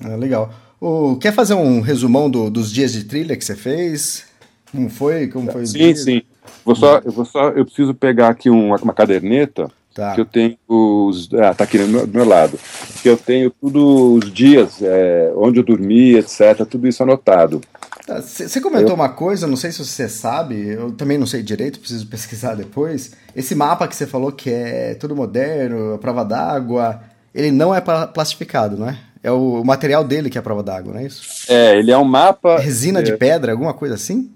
Ah, 0.00 0.16
legal. 0.16 0.52
O, 0.82 1.14
quer 1.14 1.32
fazer 1.32 1.54
um 1.54 1.80
resumão 1.80 2.28
do, 2.28 2.50
dos 2.50 2.72
dias 2.72 2.92
de 2.92 3.04
trilha 3.04 3.36
que 3.36 3.44
você 3.44 3.54
fez? 3.54 4.24
Como 4.72 4.90
foi? 4.90 5.28
Como 5.28 5.52
foi 5.52 5.64
sim, 5.64 5.94
sim. 5.94 6.22
Vou 6.64 6.74
só, 6.74 7.00
eu 7.04 7.12
vou 7.12 7.24
só, 7.24 7.50
eu 7.50 7.64
preciso 7.64 7.94
pegar 7.94 8.30
aqui 8.30 8.50
uma, 8.50 8.74
uma 8.78 8.92
caderneta 8.92 9.70
tá. 9.94 10.12
que 10.12 10.20
eu 10.20 10.24
tenho 10.24 10.58
os, 10.66 11.32
ah, 11.34 11.54
tá 11.54 11.62
aqui 11.62 11.78
do 11.78 11.86
meu, 11.86 12.04
do 12.04 12.12
meu 12.12 12.24
lado, 12.26 12.58
que 13.00 13.08
eu 13.08 13.16
tenho 13.16 13.48
tudo 13.48 14.14
os 14.14 14.32
dias, 14.32 14.82
é, 14.82 15.32
onde 15.36 15.60
eu 15.60 15.62
dormi, 15.62 16.16
etc, 16.16 16.66
tudo 16.68 16.88
isso 16.88 17.00
anotado. 17.00 17.60
Você 18.04 18.48
tá, 18.48 18.60
comentou 18.60 18.90
eu... 18.90 18.96
uma 18.96 19.10
coisa, 19.10 19.46
não 19.46 19.56
sei 19.56 19.70
se 19.70 19.84
você 19.84 20.08
sabe, 20.08 20.66
eu 20.66 20.90
também 20.90 21.16
não 21.16 21.28
sei 21.28 21.44
direito, 21.44 21.78
preciso 21.78 22.04
pesquisar 22.10 22.56
depois. 22.56 23.12
Esse 23.36 23.54
mapa 23.54 23.86
que 23.86 23.94
você 23.94 24.04
falou 24.04 24.32
que 24.32 24.50
é 24.50 24.94
tudo 24.94 25.14
moderno, 25.14 25.94
a 25.94 25.98
prova 25.98 26.24
d'água, 26.24 27.00
ele 27.32 27.52
não 27.52 27.72
é 27.72 27.80
plastificado, 27.80 28.76
não 28.76 28.88
é? 28.88 28.98
É 29.22 29.30
o 29.30 29.62
material 29.64 30.02
dele 30.04 30.28
que 30.28 30.36
é 30.36 30.40
a 30.40 30.42
prova 30.42 30.62
d'água, 30.62 30.92
não 30.92 31.00
é 31.00 31.06
isso? 31.06 31.22
É, 31.48 31.78
ele 31.78 31.90
é 31.90 31.96
um 31.98 32.04
mapa. 32.04 32.58
Resina 32.58 32.98
é... 32.98 33.02
de 33.02 33.16
pedra, 33.16 33.52
alguma 33.52 33.72
coisa 33.72 33.94
assim? 33.94 34.30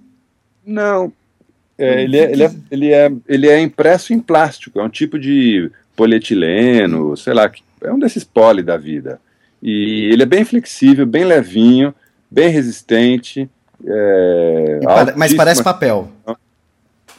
Não. 0.64 1.12
É, 1.78 2.02
ele, 2.02 2.16
é, 2.16 2.32
ele, 2.32 2.42
é, 2.42 2.50
ele, 2.70 2.92
é, 2.92 3.12
ele 3.28 3.48
é 3.48 3.60
impresso 3.60 4.12
em 4.12 4.18
plástico, 4.18 4.80
é 4.80 4.82
um 4.82 4.88
tipo 4.88 5.18
de 5.18 5.70
polietileno, 5.94 7.16
sei 7.16 7.34
lá, 7.34 7.50
é 7.82 7.92
um 7.92 7.98
desses 7.98 8.24
poli 8.24 8.62
da 8.62 8.76
vida. 8.76 9.20
E 9.62 10.08
ele 10.12 10.22
é 10.22 10.26
bem 10.26 10.44
flexível, 10.44 11.04
bem 11.04 11.24
levinho, 11.24 11.94
bem 12.30 12.48
resistente. 12.48 13.48
É, 13.84 14.80
mas 15.16 15.34
parece 15.34 15.62
papel. 15.62 16.10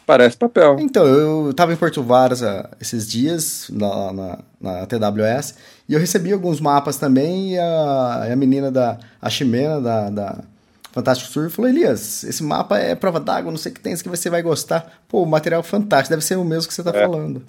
Parece 0.07 0.37
papel. 0.37 0.77
Então, 0.79 1.05
eu 1.05 1.51
estava 1.51 1.73
em 1.73 1.75
Porto 1.75 2.01
Varas 2.01 2.41
uh, 2.41 2.65
esses 2.79 3.05
dias, 3.05 3.69
na, 3.69 4.13
na, 4.13 4.39
na, 4.61 4.85
TWS, 4.85 5.55
e 5.89 5.93
eu 5.93 5.99
recebi 5.99 6.31
alguns 6.31 6.61
mapas 6.61 6.95
também, 6.95 7.55
e 7.55 7.59
a, 7.59 8.29
a 8.31 8.35
menina 8.37 8.71
da 8.71 8.97
a 9.21 9.29
Ximena, 9.29 9.81
da, 9.81 10.09
da 10.09 10.37
Fantástico 10.93 11.29
Surf, 11.29 11.53
falou, 11.53 11.69
Elias, 11.69 12.23
esse 12.23 12.41
mapa 12.41 12.79
é 12.79 12.95
prova 12.95 13.19
d'água, 13.19 13.51
não 13.51 13.57
sei 13.57 13.69
o 13.69 13.75
que 13.75 13.81
tem, 13.81 13.91
isso 13.91 14.01
que 14.01 14.09
você 14.09 14.29
vai 14.29 14.41
gostar. 14.41 14.97
Pô, 15.09 15.23
o 15.23 15.25
material 15.25 15.61
fantástico, 15.61 16.11
deve 16.11 16.23
ser 16.23 16.37
o 16.37 16.45
mesmo 16.45 16.69
que 16.69 16.73
você 16.73 16.79
está 16.79 16.97
é. 16.97 17.01
falando. 17.01 17.43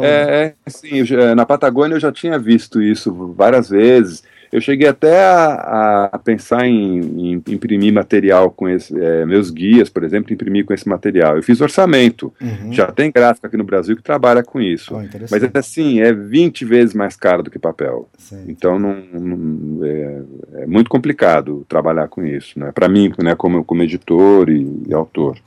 é, 0.00 0.08
é, 0.08 0.54
é 0.66 0.70
sim, 0.70 1.04
na 1.36 1.46
Patagônia 1.46 1.94
eu 1.94 2.00
já 2.00 2.10
tinha 2.10 2.40
visto 2.40 2.82
isso 2.82 3.32
várias 3.36 3.68
vezes, 3.68 4.24
eu 4.52 4.60
cheguei 4.60 4.88
até 4.88 5.24
a, 5.24 6.10
a 6.12 6.18
pensar 6.18 6.66
em, 6.66 6.98
em, 6.98 7.42
imprimir 7.48 7.92
material 7.92 8.50
com 8.50 8.68
esse, 8.68 8.98
é, 9.00 9.24
meus 9.24 9.50
guias, 9.50 9.88
por 9.88 10.02
exemplo, 10.02 10.32
imprimir 10.32 10.64
com 10.64 10.74
esse 10.74 10.88
material. 10.88 11.36
Eu 11.36 11.42
fiz 11.42 11.60
orçamento, 11.60 12.32
uhum. 12.40 12.72
já 12.72 12.90
tem 12.90 13.12
gráfico 13.12 13.46
aqui 13.46 13.56
no 13.56 13.64
Brasil 13.64 13.96
que 13.96 14.02
trabalha 14.02 14.42
com 14.42 14.60
isso. 14.60 14.94
Oh, 14.94 15.02
Mas 15.30 15.42
assim, 15.54 16.00
é 16.00 16.12
20 16.12 16.64
vezes 16.64 16.94
mais 16.94 17.14
caro 17.14 17.44
do 17.44 17.50
que 17.50 17.58
papel. 17.58 18.08
Sim. 18.18 18.44
Então 18.48 18.78
não, 18.78 18.96
não 19.12 19.84
é, 19.84 20.22
é, 20.54 20.66
muito 20.66 20.90
complicado 20.90 21.64
trabalhar 21.68 22.08
com 22.08 22.24
isso, 22.24 22.58
né? 22.58 22.72
Para 22.72 22.88
mim, 22.88 23.12
né, 23.22 23.36
como, 23.36 23.64
como 23.64 23.82
editor 23.82 24.50
e, 24.50 24.82
e 24.88 24.92
autor. 24.92 25.38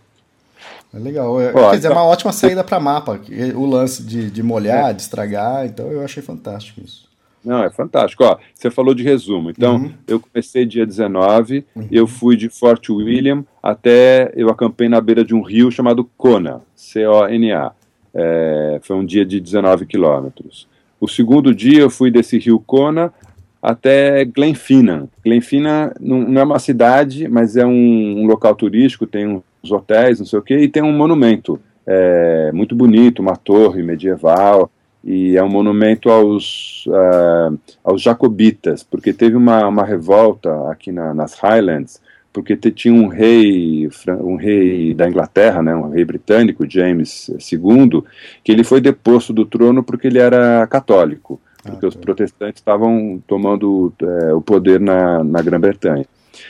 É 0.94 1.00
legal. 1.00 1.42
É, 1.42 1.52
Ó, 1.54 1.72
quer 1.72 1.78
dizer, 1.78 1.88
é 1.90 1.92
uma 1.92 2.06
ótima 2.06 2.32
saída 2.32 2.64
para 2.64 2.80
mapa. 2.80 3.20
O 3.56 3.66
lance 3.66 4.02
de, 4.04 4.30
de 4.30 4.44
molhar, 4.44 4.92
é. 4.92 4.94
de 4.94 5.02
estragar, 5.02 5.66
então 5.66 5.92
eu 5.92 6.04
achei 6.04 6.24
fantástico 6.24 6.80
isso. 6.82 7.12
Não, 7.44 7.64
é 7.64 7.70
fantástico. 7.70 8.24
Ó, 8.24 8.38
você 8.54 8.72
falou 8.72 8.94
de 8.94 9.04
resumo. 9.04 9.50
Então, 9.50 9.76
uhum. 9.76 9.94
eu 10.08 10.20
comecei 10.20 10.66
dia 10.66 10.86
19, 10.86 11.66
uhum. 11.76 11.88
eu 11.92 12.08
fui 12.08 12.38
de 12.38 12.50
Fort 12.50 12.90
William 12.90 13.44
até 13.64 14.30
eu 14.36 14.50
acampei 14.50 14.90
na 14.90 15.00
beira 15.00 15.24
de 15.24 15.34
um 15.34 15.42
rio 15.42 15.72
chamado 15.72 16.04
Kona, 16.18 16.62
C-O-N-A. 16.76 17.72
É, 18.14 18.80
foi 18.84 18.98
um 18.98 19.06
dia 19.06 19.26
de 19.26 19.40
19 19.40 19.86
quilômetros. 19.86 20.68
O 21.00 21.08
segundo 21.08 21.56
dia 21.56 21.80
eu 21.80 21.90
fui 21.90 22.12
desse 22.12 22.38
rio 22.38 22.60
Kona 22.60 23.14
até 23.62 24.26
Glenfinnan. 24.26 25.08
Glenfinnan 25.24 25.94
não, 26.00 26.20
não 26.22 26.42
é 26.42 26.44
uma 26.44 26.60
cidade, 26.60 27.30
mas 27.30 27.56
é 27.56 27.66
um, 27.66 27.72
um, 28.22 28.28
local 28.28 28.54
turístico, 28.54 29.08
tem 29.08 29.42
uns 29.64 29.72
hotéis, 29.72 30.20
não 30.20 30.26
sei 30.26 30.40
o 30.40 30.42
quê, 30.42 30.60
e 30.60 30.68
tem 30.68 30.84
um 30.84 30.92
monumento 30.92 31.58
é, 31.88 32.52
muito 32.52 32.76
bonito, 32.76 33.22
uma 33.22 33.38
torre 33.38 33.82
medieval 33.82 34.70
e 35.04 35.36
é 35.36 35.44
um 35.44 35.50
monumento 35.50 36.10
aos, 36.10 36.86
uh, 36.88 37.60
aos 37.84 38.02
jacobitas, 38.02 38.84
porque 38.84 39.12
teve 39.12 39.36
uma, 39.36 39.68
uma 39.68 39.84
revolta 39.84 40.72
aqui 40.72 40.92
na, 40.92 41.14
nas 41.14 41.34
Highlands, 41.34 42.02
porque 42.32 42.56
te, 42.56 42.72
tinha 42.72 42.94
um 42.94 43.08
rei, 43.08 43.90
um 44.22 44.38
rei 44.38 44.94
da 44.94 45.08
Inglaterra, 45.08 45.62
né, 45.62 45.76
um 45.76 45.90
rei 45.90 46.06
britânico, 46.06 46.70
James 46.70 47.30
II, 47.30 48.04
que 48.44 48.52
ele 48.52 48.64
foi 48.64 48.80
deposto 48.80 49.34
do 49.34 49.46
trono 49.46 49.84
porque 49.84 50.08
ele 50.08 50.20
era 50.20 50.66
católico, 50.68 51.40
ah, 51.66 51.72
porque 51.72 51.86
ah, 51.86 51.90
os 51.90 51.96
protestantes 51.96 52.62
estavam 52.62 53.22
tomando 53.28 53.94
é, 54.02 54.34
o 54.34 54.42
poder 54.42 54.80
na, 54.80 55.24
na 55.24 55.42
Grã-Bretanha. 55.42 56.06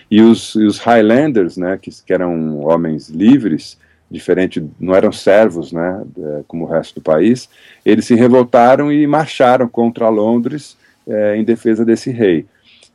E 0.09 0.21
os, 0.21 0.55
os 0.55 0.77
Highlanders, 0.77 1.57
né, 1.57 1.77
que, 1.81 1.91
que 1.91 2.13
eram 2.13 2.59
homens 2.61 3.09
livres, 3.09 3.77
diferente, 4.13 4.63
não 4.79 4.93
eram 4.93 5.11
servos, 5.11 5.71
né, 5.71 6.03
é, 6.17 6.43
como 6.47 6.65
o 6.65 6.67
resto 6.67 6.93
do 6.95 7.01
país, 7.01 7.49
eles 7.83 8.05
se 8.05 8.13
revoltaram 8.13 8.91
e 8.91 9.07
marcharam 9.07 9.67
contra 9.67 10.07
Londres 10.07 10.77
é, 11.07 11.35
em 11.35 11.43
defesa 11.43 11.83
desse 11.83 12.11
rei. 12.11 12.45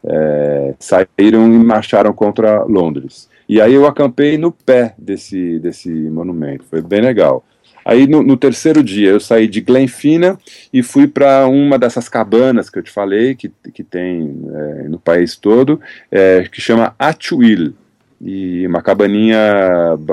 É, 0.03 0.75
saíram 0.81 1.47
e 1.47 1.59
marcharam 1.59 2.13
contra 2.13 2.65
Londres. 2.65 3.29
E 3.49 3.61
aí 3.61 3.73
eu 3.73 3.87
acampei 3.87 4.37
no 4.37 4.53
pé 4.53 4.95
desse, 4.99 5.59
desse 5.59 5.89
monumento, 5.89 6.65
foi 6.69 6.83
bem 6.83 7.01
legal. 7.01 7.45
Aí 7.85 8.07
no, 8.07 8.23
no 8.23 8.37
terceiro 8.37 8.83
dia 8.83 9.09
eu 9.09 9.19
saí 9.19 9.49
de 9.49 9.63
Glenfina 9.63 10.39
e 10.71 10.83
fui 10.83 11.09
para 11.09 11.47
uma 11.47 11.79
dessas 11.79 12.07
cabanas 12.07 12.69
que 12.69 12.79
eu 12.79 12.83
te 12.83 12.91
falei, 12.91 13.35
que, 13.35 13.51
que 13.73 13.83
tem 13.83 14.39
é, 14.53 14.89
no 14.89 14.99
país 14.99 15.37
todo, 15.37 15.81
é, 16.11 16.47
que 16.53 16.61
chama 16.61 16.95
Atuil. 16.99 17.73
E 18.21 18.67
uma 18.67 18.83
cabaninha 18.83 19.39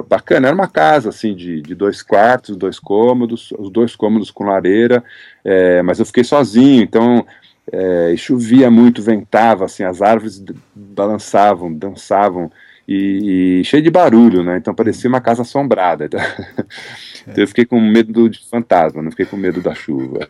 bacana, 0.08 0.48
era 0.48 0.56
uma 0.56 0.68
casa 0.68 1.10
assim 1.10 1.36
de, 1.36 1.62
de 1.62 1.76
dois 1.76 2.02
quartos, 2.02 2.56
dois 2.56 2.80
cômodos, 2.80 3.52
os 3.58 3.70
dois 3.70 3.96
cômodos 3.96 4.32
com 4.32 4.46
lareira, 4.46 5.04
é, 5.44 5.82
mas 5.82 6.00
eu 6.00 6.06
fiquei 6.06 6.24
sozinho, 6.24 6.84
então 6.84 7.26
é, 7.72 8.14
chovia 8.16 8.70
muito, 8.70 9.02
ventava, 9.02 9.66
assim, 9.66 9.84
as 9.84 10.02
árvores 10.02 10.42
balançavam, 10.74 11.74
dançavam, 11.74 12.52
e, 12.88 13.60
e, 13.60 13.64
cheio 13.64 13.82
de 13.82 13.90
barulho, 13.90 14.44
né? 14.44 14.58
Então 14.58 14.74
parecia 14.74 15.10
uma 15.10 15.22
casa 15.22 15.42
assombrada. 15.42 16.06
Então, 16.06 16.20
então 17.28 17.44
eu 17.44 17.48
fiquei 17.48 17.66
com 17.66 17.80
medo 17.80 18.30
de 18.30 18.40
fantasma, 18.48 19.02
não 19.02 19.12
fiquei 19.12 19.26
com 19.26 19.38
medo 19.38 19.62
da 19.62 19.74
chuva. 19.74 20.30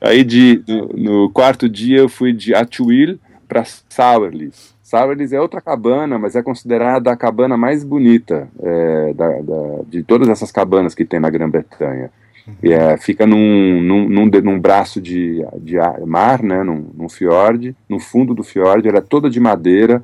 Aí 0.00 0.22
de, 0.22 0.62
no, 0.68 0.88
no, 0.88 1.30
quarto 1.30 1.68
dia 1.68 1.98
eu 1.98 2.08
fui 2.08 2.32
de 2.32 2.54
Atwil 2.54 3.18
para 3.48 3.64
Sauerlis. 3.64 4.76
Sauerlis 4.82 5.32
é 5.32 5.40
outra 5.40 5.60
cabana, 5.60 6.18
mas 6.18 6.36
é 6.36 6.42
considerada 6.42 7.10
a 7.10 7.16
cabana 7.16 7.56
mais 7.56 7.82
bonita 7.82 8.48
é, 8.62 9.12
da, 9.12 9.28
da, 9.40 9.82
de 9.86 10.02
todas 10.02 10.28
essas 10.28 10.52
cabanas 10.52 10.94
que 10.94 11.04
tem 11.04 11.20
na 11.20 11.28
Grã-Bretanha. 11.28 12.10
Uhum. 12.46 12.72
É, 12.72 12.96
fica 12.96 13.26
num, 13.26 13.82
num, 13.82 14.08
num, 14.08 14.26
num, 14.26 14.58
braço 14.58 15.00
de, 15.00 15.44
de 15.60 15.76
mar, 16.06 16.42
né, 16.42 16.62
num, 16.62 16.90
num 16.94 17.08
fiord, 17.08 17.76
no 17.88 17.98
fundo 17.98 18.34
do 18.34 18.42
fiord, 18.42 18.88
ela 18.88 18.98
é 18.98 19.02
toda 19.02 19.28
de 19.28 19.38
madeira, 19.38 20.02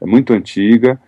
é 0.00 0.06
muito 0.06 0.32
antiga. 0.32 1.00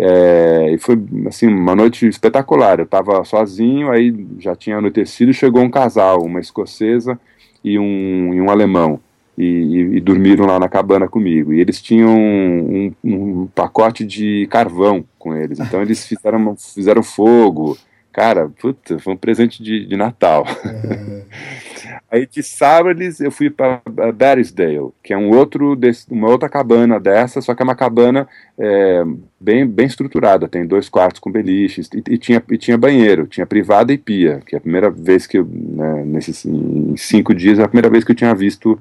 É, 0.00 0.70
e 0.72 0.78
foi 0.78 0.96
assim 1.26 1.48
uma 1.48 1.74
noite 1.74 2.06
espetacular. 2.06 2.78
Eu 2.78 2.84
estava 2.84 3.24
sozinho, 3.24 3.90
aí 3.90 4.14
já 4.38 4.54
tinha 4.54 4.76
anoitecido, 4.78 5.32
chegou 5.32 5.62
um 5.62 5.70
casal, 5.70 6.22
uma 6.22 6.38
escocesa 6.38 7.18
e 7.64 7.78
um, 7.78 8.32
e 8.32 8.40
um 8.40 8.48
alemão, 8.48 9.00
e, 9.36 9.44
e, 9.44 9.96
e, 9.96 10.00
dormiram 10.00 10.46
lá 10.46 10.58
na 10.58 10.68
cabana 10.68 11.08
comigo. 11.08 11.52
E 11.52 11.60
eles 11.60 11.82
tinham 11.82 12.16
um, 12.16 12.92
um, 13.02 13.46
pacote 13.48 14.04
de 14.04 14.46
carvão 14.48 15.04
com 15.18 15.34
eles, 15.34 15.58
então 15.58 15.82
eles 15.82 16.06
fizeram, 16.06 16.56
fizeram 16.56 17.02
fogo. 17.02 17.76
Cara, 18.12 18.48
puta, 18.48 18.98
foi 19.00 19.12
um 19.12 19.16
presente 19.16 19.62
de, 19.62 19.84
de 19.84 19.96
Natal. 19.96 20.44
É. 20.64 21.17
Aí 22.10 22.26
de 22.26 22.42
Saberlis 22.42 23.20
eu 23.20 23.30
fui 23.30 23.50
para 23.50 23.82
Barrisdale, 24.14 24.90
que 25.02 25.12
é 25.12 25.16
um 25.16 25.30
outro 25.30 25.76
desse, 25.76 26.06
uma 26.10 26.28
outra 26.28 26.48
cabana 26.48 26.98
dessa, 26.98 27.42
só 27.42 27.54
que 27.54 27.62
é 27.62 27.64
uma 27.64 27.74
cabana 27.74 28.26
é, 28.58 29.04
bem, 29.38 29.66
bem 29.66 29.86
estruturada, 29.86 30.48
tem 30.48 30.66
dois 30.66 30.88
quartos 30.88 31.20
com 31.20 31.30
beliches 31.30 31.90
e, 31.94 32.02
e, 32.08 32.16
tinha, 32.16 32.42
e 32.50 32.56
tinha 32.56 32.78
banheiro, 32.78 33.26
tinha 33.26 33.46
privada 33.46 33.92
e 33.92 33.98
pia, 33.98 34.40
que 34.46 34.54
é 34.54 34.58
a 34.58 34.60
primeira 34.60 34.88
vez 34.88 35.26
que 35.26 35.36
eu, 35.36 35.46
né, 35.46 36.04
nesses 36.06 36.46
em 36.46 36.96
cinco 36.96 37.34
dias, 37.34 37.58
é 37.58 37.62
a 37.62 37.68
primeira 37.68 37.90
vez 37.90 38.04
que 38.04 38.12
eu 38.12 38.16
tinha 38.16 38.34
visto 38.34 38.80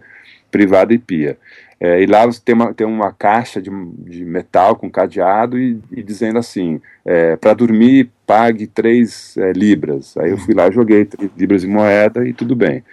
privada 0.52 0.94
e 0.94 0.98
pia. 0.98 1.38
É, 1.80 2.02
e 2.02 2.08
lá 2.08 2.26
você 2.26 2.42
tem 2.44 2.56
uma, 2.56 2.74
tem 2.74 2.88
uma 2.88 3.14
caixa 3.14 3.62
de, 3.62 3.70
de 4.00 4.26
metal 4.26 4.76
com 4.76 4.90
cadeado 4.90 5.60
e, 5.60 5.80
e 5.92 6.02
dizendo 6.02 6.40
assim: 6.40 6.82
é, 7.06 7.36
para 7.36 7.54
dormir, 7.54 8.10
pague 8.26 8.66
3 8.66 9.38
é, 9.38 9.52
libras. 9.54 10.18
Aí 10.18 10.32
eu 10.32 10.38
fui 10.38 10.56
lá, 10.56 10.72
joguei 10.72 11.06
3 11.06 11.30
libras 11.38 11.64
em 11.64 11.68
moeda 11.68 12.28
e 12.28 12.34
tudo 12.34 12.56
bem. 12.56 12.84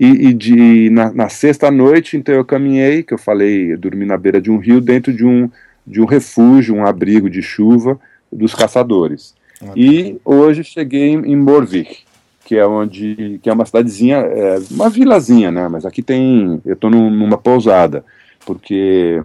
E, 0.00 0.28
e 0.28 0.32
de, 0.32 0.88
na, 0.88 1.12
na 1.12 1.28
sexta-noite, 1.28 2.16
então 2.16 2.34
eu 2.34 2.44
caminhei, 2.44 3.02
que 3.02 3.12
eu 3.12 3.18
falei, 3.18 3.74
eu 3.74 3.78
dormi 3.78 4.06
na 4.06 4.16
beira 4.16 4.40
de 4.40 4.50
um 4.50 4.56
rio, 4.56 4.80
dentro 4.80 5.12
de 5.12 5.26
um, 5.26 5.50
de 5.86 6.00
um 6.00 6.06
refúgio, 6.06 6.74
um 6.74 6.86
abrigo 6.86 7.28
de 7.28 7.42
chuva 7.42 8.00
dos 8.32 8.54
caçadores. 8.54 9.34
Ah, 9.60 9.72
e 9.76 10.18
hoje 10.24 10.64
cheguei 10.64 11.10
em, 11.10 11.32
em 11.32 11.36
Morvik, 11.36 12.04
que 12.44 12.56
é 12.56 12.66
onde 12.66 13.38
que 13.42 13.48
é 13.48 13.52
uma 13.52 13.64
cidadezinha, 13.64 14.16
é, 14.16 14.58
uma 14.70 14.88
vilazinha, 14.88 15.50
né? 15.50 15.68
Mas 15.68 15.84
aqui 15.86 16.02
tem, 16.02 16.60
eu 16.64 16.74
estou 16.74 16.90
num, 16.90 17.10
numa 17.10 17.38
pousada 17.38 18.04
porque 18.44 19.22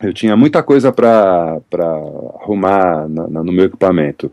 eu 0.00 0.12
tinha 0.12 0.36
muita 0.36 0.62
coisa 0.62 0.92
para 0.92 1.60
arrumar 2.40 3.08
na, 3.08 3.28
na, 3.28 3.44
no 3.44 3.52
meu 3.52 3.66
equipamento. 3.66 4.30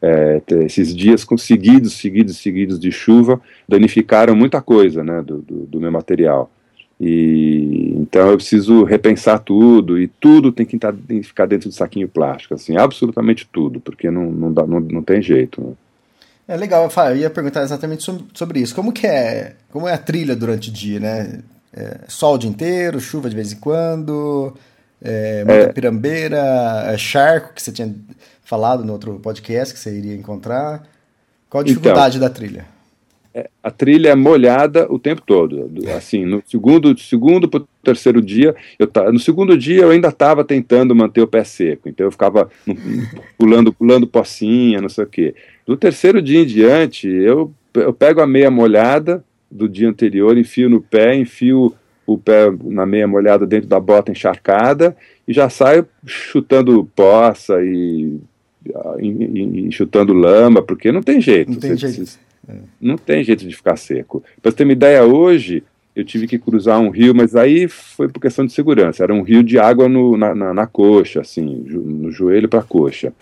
É, 0.00 0.42
esses 0.64 0.94
dias 0.94 1.26
seguidos, 1.38 1.94
seguidos, 1.94 2.36
seguidos 2.36 2.78
de 2.78 2.92
chuva 2.92 3.40
danificaram 3.66 4.36
muita 4.36 4.60
coisa 4.60 5.02
né, 5.02 5.22
do, 5.22 5.38
do, 5.38 5.66
do, 5.66 5.80
meu 5.80 5.90
material. 5.90 6.50
E 7.00 7.94
então 7.96 8.30
eu 8.30 8.36
preciso 8.36 8.84
repensar 8.84 9.38
tudo 9.38 9.98
e 9.98 10.06
tudo 10.06 10.52
tem 10.52 10.66
que, 10.66 10.78
tem 10.78 11.20
que 11.20 11.26
ficar 11.26 11.46
dentro 11.46 11.68
de 11.68 11.74
saquinho 11.74 12.08
plástico, 12.08 12.54
assim, 12.54 12.76
absolutamente 12.76 13.48
tudo, 13.50 13.80
porque 13.80 14.10
não, 14.10 14.30
não, 14.30 14.52
dá, 14.52 14.66
não, 14.66 14.80
não 14.80 15.02
tem 15.02 15.20
jeito. 15.20 15.60
Né? 15.60 15.72
É 16.48 16.56
legal, 16.56 16.88
eu 17.08 17.16
ia 17.16 17.28
perguntar 17.28 17.62
exatamente 17.62 18.04
sobre 18.32 18.60
isso. 18.60 18.74
Como 18.74 18.92
que 18.92 19.06
é, 19.06 19.56
como 19.70 19.88
é 19.88 19.92
a 19.92 19.98
trilha 19.98 20.36
durante 20.36 20.70
o 20.70 20.72
dia, 20.72 21.00
né? 21.00 21.40
É, 21.72 22.00
sol 22.08 22.34
o 22.34 22.38
dia 22.38 22.48
inteiro, 22.48 23.00
chuva 23.00 23.28
de 23.28 23.34
vez 23.34 23.52
em 23.52 23.56
quando, 23.56 24.54
é, 25.02 25.44
muita 25.44 25.64
é. 25.64 25.72
pirambeira, 25.72 26.38
é 26.86 26.96
charco, 26.96 27.52
que 27.52 27.62
você 27.62 27.72
tinha 27.72 27.92
falado 28.42 28.84
no 28.84 28.92
outro 28.92 29.18
podcast 29.18 29.74
que 29.74 29.80
você 29.80 29.96
iria 29.98 30.14
encontrar. 30.14 30.86
Qual 31.50 31.60
a 31.60 31.62
então, 31.62 31.74
dificuldade 31.74 32.16
então, 32.16 32.28
da 32.28 32.34
trilha? 32.34 32.66
É, 33.34 33.50
a 33.62 33.70
trilha 33.70 34.10
é 34.10 34.14
molhada 34.14 34.90
o 34.90 34.98
tempo 34.98 35.20
todo. 35.26 35.68
Assim, 35.94 36.24
no 36.24 36.42
segundo, 36.46 36.96
segundo 36.98 37.48
para 37.48 37.60
o 37.60 37.68
terceiro 37.82 38.22
dia, 38.22 38.54
eu 38.78 38.88
no 39.12 39.18
segundo 39.18 39.58
dia 39.58 39.82
eu 39.82 39.90
ainda 39.90 40.08
estava 40.08 40.44
tentando 40.44 40.94
manter 40.94 41.20
o 41.20 41.26
pé 41.26 41.44
seco, 41.44 41.88
então 41.88 42.06
eu 42.06 42.10
ficava 42.10 42.48
pulando, 43.36 43.72
pulando 43.72 44.06
pocinha, 44.06 44.80
não 44.80 44.88
sei 44.88 45.04
o 45.04 45.08
quê. 45.08 45.34
No 45.66 45.76
terceiro 45.76 46.22
dia 46.22 46.40
em 46.40 46.46
diante, 46.46 47.08
eu, 47.08 47.52
eu 47.74 47.92
pego 47.92 48.20
a 48.20 48.26
meia 48.26 48.50
molhada 48.50 49.24
do 49.50 49.68
dia 49.68 49.88
anterior, 49.88 50.38
enfio 50.38 50.70
no 50.70 50.80
pé, 50.80 51.16
enfio 51.16 51.74
o 52.06 52.16
pé 52.16 52.52
na 52.62 52.86
meia 52.86 53.08
molhada 53.08 53.44
dentro 53.44 53.68
da 53.68 53.80
bota 53.80 54.12
encharcada 54.12 54.96
e 55.26 55.32
já 55.32 55.50
saio 55.50 55.88
chutando 56.06 56.88
poça 56.94 57.64
e, 57.64 58.16
e, 59.00 59.66
e 59.66 59.72
chutando 59.72 60.12
lama, 60.12 60.62
porque 60.62 60.92
não 60.92 61.02
tem 61.02 61.20
jeito. 61.20 61.50
Não 61.50 61.58
tem 61.58 61.76
jeito. 61.76 62.18
É. 62.48 62.54
Não 62.80 62.96
tem 62.96 63.24
jeito 63.24 63.44
de 63.44 63.56
ficar 63.56 63.76
seco. 63.76 64.22
Para 64.40 64.52
você 64.52 64.58
ter 64.58 64.64
uma 64.64 64.72
ideia, 64.72 65.02
hoje 65.04 65.64
eu 65.96 66.04
tive 66.04 66.28
que 66.28 66.38
cruzar 66.38 66.78
um 66.78 66.90
rio, 66.90 67.12
mas 67.12 67.34
aí 67.34 67.66
foi 67.66 68.08
por 68.08 68.20
questão 68.20 68.46
de 68.46 68.52
segurança. 68.52 69.02
Era 69.02 69.12
um 69.12 69.22
rio 69.22 69.42
de 69.42 69.58
água 69.58 69.88
no, 69.88 70.16
na, 70.16 70.32
na, 70.32 70.54
na 70.54 70.66
coxa, 70.66 71.22
assim, 71.22 71.64
no 71.66 72.12
joelho 72.12 72.48
para 72.48 72.60
a 72.60 72.62
coxa 72.64 73.12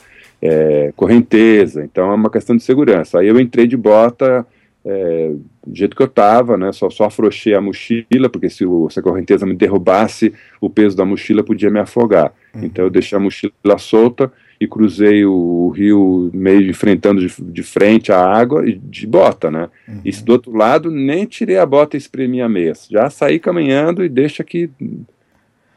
é, 0.45 0.93
correnteza, 0.95 1.83
então 1.83 2.13
é 2.13 2.15
uma 2.15 2.29
questão 2.29 2.55
de 2.55 2.63
segurança. 2.63 3.19
Aí 3.19 3.27
eu 3.27 3.41
entrei 3.41 3.67
de 3.67 3.79
bota 3.79 4.47
é, 4.85 5.33
do 5.67 5.75
jeito 5.75 5.97
que 5.97 6.03
eu 6.03 6.07
estava, 6.07 6.59
né, 6.59 6.71
só, 6.71 6.91
só 6.91 7.05
afrouxei 7.05 7.55
a 7.55 7.61
mochila, 7.61 8.29
porque 8.31 8.51
se, 8.51 8.67
o, 8.67 8.91
se 8.91 9.01
a 9.01 9.03
correnteza 9.03 9.47
me 9.47 9.55
derrubasse, 9.55 10.35
o 10.61 10.69
peso 10.69 10.95
da 10.95 11.07
mochila 11.07 11.43
podia 11.43 11.71
me 11.71 11.81
afogar. 11.81 12.35
Uhum. 12.55 12.65
Então 12.65 12.85
eu 12.85 12.91
deixei 12.91 13.17
a 13.17 13.21
mochila 13.21 13.79
solta 13.79 14.31
e 14.61 14.69
cruzei 14.69 15.25
o, 15.25 15.33
o 15.33 15.69
rio 15.71 16.31
meio 16.35 16.69
enfrentando 16.69 17.27
de, 17.27 17.35
de, 17.43 17.63
frente 17.63 18.13
a 18.13 18.21
água 18.23 18.69
e 18.69 18.75
de 18.75 19.07
bota, 19.07 19.51
né? 19.51 19.71
Uhum. 19.89 20.01
E 20.05 20.13
do 20.13 20.33
outro 20.33 20.55
lado, 20.55 20.91
nem 20.91 21.25
tirei 21.25 21.57
a 21.57 21.65
bota 21.65 21.97
e 21.97 21.99
espremi 21.99 22.43
a 22.43 22.49
meia. 22.49 22.75
Já 22.91 23.09
saí 23.09 23.39
caminhando 23.39 24.05
e 24.05 24.09
deixa 24.11 24.45
que 24.45 24.71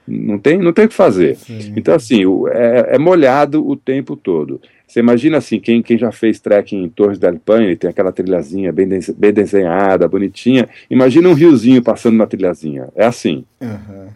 não 0.07 0.39
tem, 0.39 0.57
não 0.57 0.71
tem 0.71 0.85
o 0.85 0.89
que 0.89 0.95
fazer. 0.95 1.35
Sim. 1.35 1.73
Então, 1.75 1.93
assim, 1.93 2.25
o, 2.25 2.47
é, 2.47 2.95
é, 2.95 2.97
molhado 2.97 3.67
o 3.67 3.75
tempo 3.75 4.15
todo. 4.15 4.61
Você 4.87 5.01
imagina 5.01 5.37
assim, 5.37 5.59
quem, 5.59 5.81
quem 5.81 5.97
já 5.97 6.11
fez 6.11 6.39
trekking 6.39 6.83
em 6.83 6.89
Torres 6.89 7.19
del 7.19 7.37
Paine, 7.39 7.75
tem 7.75 7.89
aquela 7.89 8.11
trilhazinha 8.11 8.71
bem, 8.71 8.87
de, 8.87 9.11
bem 9.11 9.33
desenhada, 9.33 10.07
bonitinha. 10.07 10.69
Imagina 10.89 11.27
um 11.27 11.33
riozinho 11.33 11.83
passando 11.83 12.15
na 12.15 12.25
trilhazinha. 12.25 12.87
É 12.95 13.05
assim. 13.05 13.43
Uhum. 13.59 14.07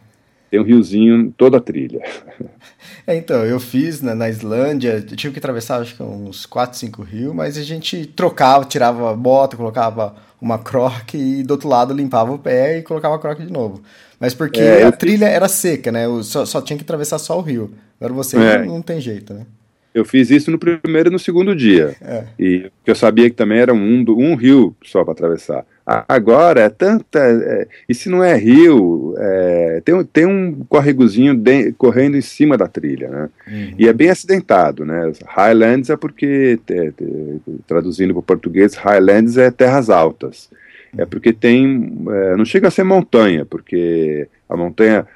Tem 0.49 0.59
um 0.59 0.63
riozinho 0.63 1.33
toda 1.37 1.57
a 1.57 1.61
trilha. 1.61 2.01
É, 3.07 3.15
então, 3.15 3.43
eu 3.43 3.59
fiz 3.59 3.99
na, 3.99 4.13
na 4.13 4.29
Islândia, 4.29 5.01
tive 5.01 5.33
que 5.33 5.39
atravessar 5.39 5.81
acho 5.81 5.95
que 5.95 6.03
uns 6.03 6.45
4, 6.45 6.77
5 6.77 7.01
rios, 7.01 7.33
mas 7.33 7.57
a 7.57 7.63
gente 7.63 8.05
trocava, 8.05 8.63
tirava 8.63 9.11
a 9.11 9.15
bota, 9.15 9.57
colocava 9.57 10.15
uma 10.41 10.57
croque 10.57 11.17
e 11.17 11.43
do 11.43 11.51
outro 11.51 11.69
lado 11.69 11.93
limpava 11.93 12.31
o 12.31 12.39
pé 12.39 12.79
e 12.79 12.81
colocava 12.81 13.15
a 13.15 13.19
croque 13.19 13.45
de 13.45 13.53
novo. 13.53 13.81
Mas 14.19 14.33
porque 14.33 14.59
é, 14.59 14.83
a 14.83 14.91
trilha 14.91 15.25
era 15.25 15.47
seca, 15.47 15.91
né? 15.91 16.05
Só, 16.23 16.45
só, 16.45 16.61
tinha 16.61 16.77
que 16.77 16.83
atravessar 16.83 17.19
só 17.19 17.37
o 17.37 17.41
rio. 17.41 17.71
Agora 17.99 18.13
você 18.13 18.37
é. 18.37 18.59
não, 18.59 18.75
não, 18.75 18.81
tem 18.81 18.99
jeito, 18.99 19.33
né? 19.33 19.45
Eu 19.93 20.05
fiz 20.05 20.31
isso 20.31 20.49
no 20.49 20.57
primeiro 20.57 21.09
e 21.09 21.11
no 21.11 21.19
segundo 21.19 21.55
dia. 21.55 21.95
É. 22.01 22.23
E 22.39 22.71
eu 22.85 22.95
sabia 22.95 23.29
que 23.29 23.35
também 23.35 23.59
era 23.59 23.73
um, 23.73 24.05
um 24.09 24.35
rio 24.35 24.75
só 24.83 25.03
para 25.03 25.13
atravessar. 25.13 25.65
Agora 25.85 26.61
é 26.61 26.69
tanta. 26.69 27.19
É, 27.19 27.67
e 27.89 27.93
se 27.93 28.07
não 28.09 28.23
é 28.23 28.35
rio, 28.35 29.15
é, 29.17 29.81
tem, 29.83 30.03
tem 30.05 30.25
um 30.25 30.63
corregozinho 30.69 31.35
de, 31.35 31.73
correndo 31.73 32.15
em 32.15 32.21
cima 32.21 32.57
da 32.57 32.67
trilha, 32.67 33.09
né? 33.09 33.29
Uhum. 33.47 33.73
E 33.77 33.87
é 33.87 33.93
bem 33.93 34.09
acidentado, 34.09 34.85
né? 34.85 35.11
Highlands 35.25 35.89
é 35.89 35.97
porque, 35.97 36.59
te, 36.65 36.91
te, 36.91 37.41
traduzindo 37.67 38.13
para 38.13 38.19
o 38.19 38.23
português, 38.23 38.75
Highlands 38.75 39.37
é 39.37 39.49
terras 39.49 39.89
altas. 39.89 40.49
É 40.97 41.05
porque 41.05 41.33
tem. 41.33 42.05
É, 42.09 42.35
não 42.35 42.45
chega 42.45 42.67
a 42.67 42.71
ser 42.71 42.83
montanha, 42.83 43.45
porque 43.45 44.27
a 44.47 44.55
montanha 44.55 45.07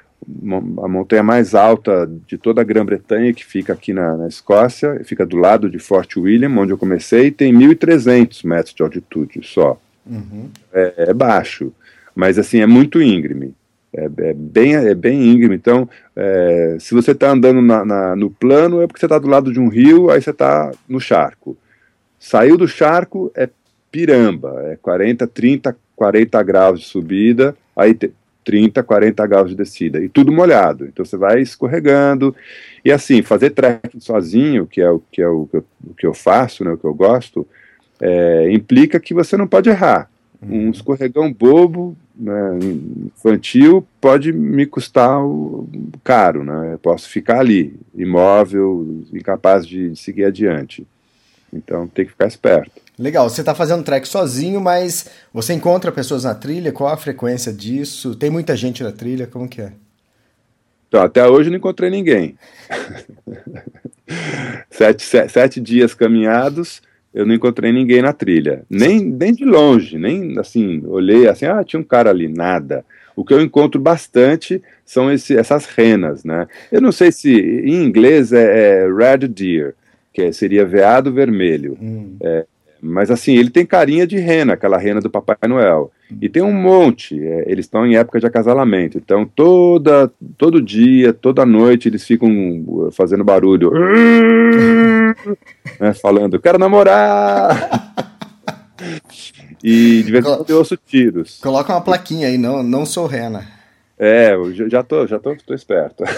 a 0.82 0.88
montanha 0.88 1.22
mais 1.22 1.54
alta 1.54 2.10
de 2.26 2.36
toda 2.36 2.60
a 2.60 2.64
Grã-Bretanha, 2.64 3.32
que 3.32 3.44
fica 3.44 3.72
aqui 3.72 3.92
na, 3.92 4.16
na, 4.16 4.26
Escócia, 4.26 5.00
fica 5.04 5.24
do 5.24 5.36
lado 5.36 5.70
de 5.70 5.78
Fort 5.78 6.16
William, 6.16 6.50
onde 6.50 6.72
eu 6.72 6.78
comecei, 6.78 7.30
tem 7.30 7.54
1.300 7.54 8.44
metros 8.44 8.74
de 8.74 8.82
altitude 8.82 9.40
só. 9.44 9.78
Uhum. 10.06 10.48
É, 10.72 10.94
é, 11.08 11.14
baixo, 11.14 11.72
mas 12.14 12.38
assim, 12.38 12.60
é 12.60 12.66
muito 12.66 13.02
íngreme. 13.02 13.54
É, 13.92 14.04
é 14.04 14.34
bem, 14.34 14.74
é 14.74 14.94
bem 14.94 15.22
íngreme. 15.26 15.54
Então, 15.54 15.88
é, 16.14 16.76
se 16.78 16.94
você 16.94 17.12
está 17.12 17.30
andando 17.30 17.60
na, 17.60 17.84
na, 17.84 18.16
no 18.16 18.30
plano, 18.30 18.80
é 18.80 18.86
porque 18.86 19.00
você 19.00 19.06
está 19.06 19.18
do 19.18 19.28
lado 19.28 19.52
de 19.52 19.58
um 19.58 19.68
rio, 19.68 20.10
aí 20.10 20.20
você 20.20 20.30
está 20.30 20.70
no 20.88 21.00
charco. 21.00 21.56
Saiu 22.18 22.56
do 22.56 22.68
charco, 22.68 23.30
é 23.34 23.48
piramba, 23.90 24.62
é 24.66 24.76
40, 24.76 25.26
30, 25.26 25.76
40 25.94 26.42
graus 26.42 26.80
de 26.80 26.86
subida, 26.86 27.56
aí 27.74 27.96
30, 28.44 28.82
40 28.82 29.26
graus 29.26 29.50
de 29.50 29.56
descida, 29.56 30.00
e 30.00 30.08
tudo 30.08 30.30
molhado. 30.30 30.86
Então 30.86 31.04
você 31.04 31.16
vai 31.16 31.40
escorregando. 31.40 32.34
E 32.84 32.92
assim, 32.92 33.20
fazer 33.22 33.50
trekking 33.50 33.98
sozinho, 33.98 34.66
que 34.66 34.80
é 34.80 34.88
o 34.88 35.02
que, 35.10 35.20
é 35.20 35.28
o, 35.28 35.46
que, 35.46 35.56
eu, 35.56 35.64
o 35.84 35.94
que 35.94 36.06
eu 36.06 36.14
faço, 36.14 36.64
né, 36.64 36.70
o 36.70 36.78
que 36.78 36.84
eu 36.84 36.94
gosto, 36.94 37.46
é, 38.00 38.52
implica 38.52 39.00
que 39.00 39.14
você 39.14 39.36
não 39.36 39.46
pode 39.46 39.68
errar. 39.68 40.10
Um 40.42 40.64
uhum. 40.64 40.70
escorregão 40.70 41.32
bobo, 41.32 41.96
né, 42.14 42.58
infantil, 43.06 43.86
pode 44.00 44.32
me 44.32 44.66
custar 44.66 45.24
o, 45.24 45.68
caro. 46.04 46.44
Né? 46.44 46.74
Eu 46.74 46.78
posso 46.78 47.08
ficar 47.08 47.40
ali, 47.40 47.74
imóvel, 47.94 49.04
incapaz 49.12 49.66
de 49.66 49.96
seguir 49.96 50.24
adiante. 50.24 50.86
Então 51.52 51.86
tem 51.86 52.04
que 52.04 52.10
ficar 52.10 52.26
esperto. 52.26 52.70
Legal, 52.98 53.28
você 53.28 53.42
está 53.42 53.54
fazendo 53.54 53.84
trek 53.84 54.08
sozinho, 54.08 54.60
mas 54.60 55.06
você 55.32 55.52
encontra 55.52 55.92
pessoas 55.92 56.24
na 56.24 56.34
trilha? 56.34 56.72
Qual 56.72 56.90
a 56.90 56.96
frequência 56.96 57.52
disso? 57.52 58.14
Tem 58.14 58.30
muita 58.30 58.56
gente 58.56 58.82
na 58.82 58.90
trilha? 58.90 59.26
Como 59.26 59.48
que 59.48 59.60
é? 59.60 59.72
Então, 60.88 61.02
até 61.02 61.26
hoje 61.26 61.50
não 61.50 61.56
encontrei 61.56 61.90
ninguém. 61.90 62.36
sete, 64.70 65.02
sete, 65.02 65.32
sete, 65.32 65.60
dias 65.60 65.92
caminhados, 65.92 66.80
eu 67.16 67.24
não 67.24 67.34
encontrei 67.34 67.72
ninguém 67.72 68.02
na 68.02 68.12
trilha. 68.12 68.62
Nem, 68.68 69.00
nem 69.00 69.32
de 69.32 69.42
longe, 69.42 69.98
nem 69.98 70.38
assim, 70.38 70.82
olhei 70.86 71.26
assim, 71.26 71.46
ah, 71.46 71.64
tinha 71.64 71.80
um 71.80 71.84
cara 71.84 72.10
ali, 72.10 72.28
nada. 72.28 72.84
O 73.16 73.24
que 73.24 73.32
eu 73.32 73.40
encontro 73.40 73.80
bastante 73.80 74.62
são 74.84 75.10
esse, 75.10 75.34
essas 75.34 75.64
renas, 75.64 76.24
né? 76.24 76.46
Eu 76.70 76.82
não 76.82 76.92
sei 76.92 77.10
se 77.10 77.32
em 77.32 77.82
inglês 77.82 78.34
é, 78.34 78.82
é 78.84 78.92
red 78.92 79.26
deer, 79.28 79.74
que 80.12 80.30
seria 80.30 80.66
veado 80.66 81.10
vermelho. 81.10 81.78
Hum. 81.80 82.16
É, 82.22 82.44
mas 82.82 83.10
assim, 83.10 83.34
ele 83.34 83.48
tem 83.48 83.64
carinha 83.64 84.06
de 84.06 84.18
rena, 84.18 84.52
aquela 84.52 84.76
rena 84.76 85.00
do 85.00 85.08
Papai 85.08 85.38
Noel. 85.48 85.90
E 86.20 86.28
tem 86.28 86.42
um 86.42 86.52
monte, 86.52 87.20
é, 87.20 87.50
eles 87.50 87.66
estão 87.66 87.84
em 87.84 87.96
época 87.96 88.20
de 88.20 88.26
acasalamento. 88.26 88.96
Então, 88.96 89.26
toda, 89.26 90.10
todo 90.38 90.62
dia, 90.62 91.12
toda 91.12 91.44
noite, 91.44 91.88
eles 91.88 92.04
ficam 92.04 92.30
uh, 92.66 92.90
fazendo 92.92 93.24
barulho. 93.24 93.72
né, 95.80 95.92
falando, 95.94 96.40
quero 96.40 96.58
namorar! 96.58 97.92
e 99.62 100.02
de 100.04 100.12
vez 100.12 100.24
em 100.24 100.28
quando 100.28 100.50
eu 100.50 100.58
ouço 100.58 100.76
tiros. 100.76 101.40
Coloca 101.42 101.72
uma 101.72 101.80
plaquinha 101.80 102.28
aí, 102.28 102.38
não, 102.38 102.62
não 102.62 102.86
sou 102.86 103.06
rena. 103.06 103.44
É, 103.98 104.34
eu 104.34 104.68
já 104.68 104.82
tô, 104.82 105.06
já 105.06 105.18
tô, 105.18 105.34
tô 105.44 105.54
esperto. 105.54 106.04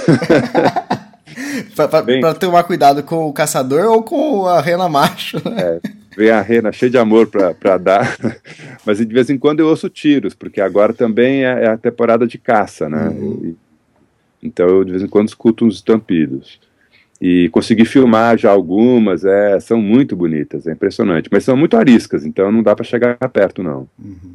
para 1.75 2.35
tomar 2.35 2.65
cuidado 2.65 3.03
com 3.03 3.29
o 3.29 3.33
caçador 3.33 3.87
ou 3.87 4.03
com 4.03 4.47
a 4.47 4.61
rena 4.61 4.89
macho. 4.89 5.37
Né? 5.49 5.57
É, 5.59 5.81
vem 6.19 6.31
a 6.31 6.43
rena 6.43 6.73
cheia 6.73 6.91
de 6.91 6.99
amor 6.99 7.29
para 7.29 7.79
dar, 7.79 8.19
mas 8.85 8.99
de 8.99 9.07
vez 9.07 9.31
em 9.31 9.39
quando 9.39 9.61
eu 9.61 9.69
ouço 9.69 9.89
tiros, 9.89 10.35
porque 10.35 10.61
agora 10.61 10.93
também 10.93 11.45
é, 11.45 11.65
é 11.65 11.69
a 11.69 11.79
temporada 11.79 12.27
de 12.27 12.37
caça, 12.37 12.89
né? 12.89 13.09
Uhum. 13.09 13.41
E, 14.43 14.47
então 14.49 14.67
eu 14.67 14.85
de 14.85 14.91
vez 14.91 15.03
em 15.03 15.09
quando 15.09 15.29
escuto 15.29 15.65
uns 15.65 15.77
estampidos. 15.77 16.59
E 17.21 17.49
consegui 17.51 17.85
filmar 17.85 18.37
já 18.37 18.51
algumas, 18.51 19.25
é, 19.25 19.59
são 19.61 19.81
muito 19.81 20.17
bonitas, 20.17 20.67
é 20.67 20.73
impressionante, 20.73 21.29
mas 21.31 21.45
são 21.45 21.57
muito 21.57 21.77
ariscas, 21.77 22.25
então 22.25 22.51
não 22.51 22.63
dá 22.63 22.75
para 22.75 22.85
chegar 22.85 23.17
perto 23.29 23.63
não. 23.63 23.89
Uhum. 23.97 24.35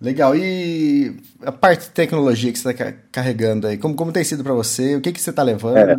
Legal. 0.00 0.36
E 0.36 1.16
a 1.42 1.50
parte 1.50 1.86
de 1.86 1.90
tecnologia 1.90 2.52
que 2.52 2.58
você 2.58 2.70
está 2.70 2.92
carregando 3.10 3.66
aí, 3.66 3.76
como, 3.76 3.96
como 3.96 4.12
tem 4.12 4.22
sido 4.22 4.44
para 4.44 4.54
você? 4.54 4.94
O 4.94 5.00
que, 5.00 5.12
que 5.12 5.20
você 5.20 5.30
está 5.30 5.42
levando? 5.42 5.76
É, 5.76 5.96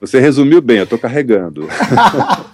você 0.00 0.20
resumiu 0.20 0.60
bem, 0.60 0.78
eu 0.78 0.84
estou 0.84 0.98
carregando. 0.98 1.68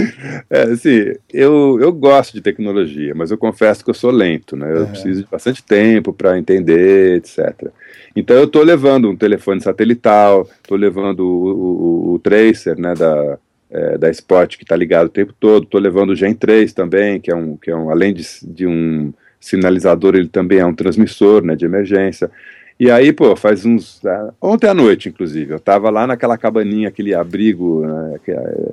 é, 0.50 0.62
assim, 0.62 1.12
eu, 1.32 1.78
eu 1.80 1.92
gosto 1.92 2.34
de 2.34 2.40
tecnologia, 2.40 3.14
mas 3.14 3.30
eu 3.30 3.38
confesso 3.38 3.84
que 3.84 3.90
eu 3.90 3.94
sou 3.94 4.10
lento, 4.10 4.56
né? 4.56 4.70
Eu 4.72 4.80
uhum. 4.80 4.86
preciso 4.86 5.22
de 5.22 5.30
bastante 5.30 5.62
tempo 5.62 6.12
para 6.12 6.38
entender, 6.38 7.16
etc. 7.16 7.70
Então 8.14 8.36
eu 8.36 8.44
estou 8.44 8.62
levando 8.62 9.10
um 9.10 9.16
telefone 9.16 9.60
satelital, 9.60 10.48
estou 10.62 10.76
levando 10.76 11.20
o, 11.20 12.12
o, 12.12 12.14
o, 12.14 12.18
tracer, 12.18 12.78
né, 12.78 12.94
da, 12.94 13.38
é, 13.70 13.98
da 13.98 14.10
Spot 14.10 14.56
que 14.56 14.64
está 14.64 14.74
ligado 14.74 15.06
o 15.06 15.10
tempo 15.10 15.34
todo. 15.38 15.64
Estou 15.64 15.80
levando 15.80 16.10
o 16.10 16.16
Gen 16.16 16.34
3 16.34 16.72
também, 16.72 17.20
que 17.20 17.30
é 17.30 17.34
um, 17.34 17.56
que 17.56 17.70
é 17.70 17.76
um 17.76 17.90
além 17.90 18.14
de, 18.14 18.24
de 18.42 18.66
um 18.66 19.12
sinalizador, 19.38 20.14
ele 20.14 20.28
também 20.28 20.58
é 20.58 20.66
um 20.66 20.74
transmissor 20.74 21.42
né, 21.42 21.54
de 21.54 21.64
emergência. 21.64 22.30
E 22.78 22.90
aí, 22.90 23.12
pô, 23.12 23.34
faz 23.34 23.64
uns. 23.64 24.04
É, 24.04 24.28
ontem 24.40 24.68
à 24.68 24.74
noite, 24.74 25.08
inclusive, 25.08 25.52
eu 25.52 25.56
estava 25.56 25.88
lá 25.88 26.06
naquela 26.06 26.36
cabaninha, 26.36 26.88
aquele 26.88 27.14
abrigo, 27.14 27.86
né, 27.86 28.20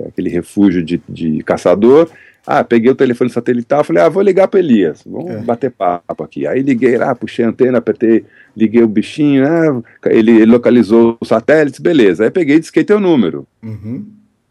aquele 0.08 0.30
refúgio 0.30 0.84
de, 0.84 1.02
de 1.08 1.42
caçador. 1.44 2.10
Ah, 2.46 2.62
peguei 2.62 2.92
o 2.92 2.96
telefone 2.96 3.30
satelital, 3.30 3.86
falei, 3.86 4.04
ah, 4.04 4.10
vou 4.10 4.22
ligar 4.22 4.50
para 4.50 4.60
Elias, 4.60 5.02
vamos 5.06 5.32
é. 5.32 5.38
bater 5.38 5.72
papo 5.72 6.24
aqui. 6.24 6.46
Aí 6.46 6.62
liguei 6.62 6.98
lá, 6.98 7.16
puxei 7.16 7.46
a 7.46 7.48
antena, 7.48 7.78
apertei, 7.78 8.26
liguei 8.56 8.84
o 8.84 8.88
bichinho, 8.88 9.44
né, 9.44 9.82
ele, 10.08 10.32
ele 10.32 10.52
localizou 10.52 11.18
os 11.22 11.30
satélites, 11.30 11.80
beleza. 11.80 12.26
Aí 12.26 12.30
peguei 12.30 12.58
e 12.58 12.60
disquei 12.60 12.84
teu 12.84 13.00
número. 13.00 13.48
Uhum. 13.64 14.06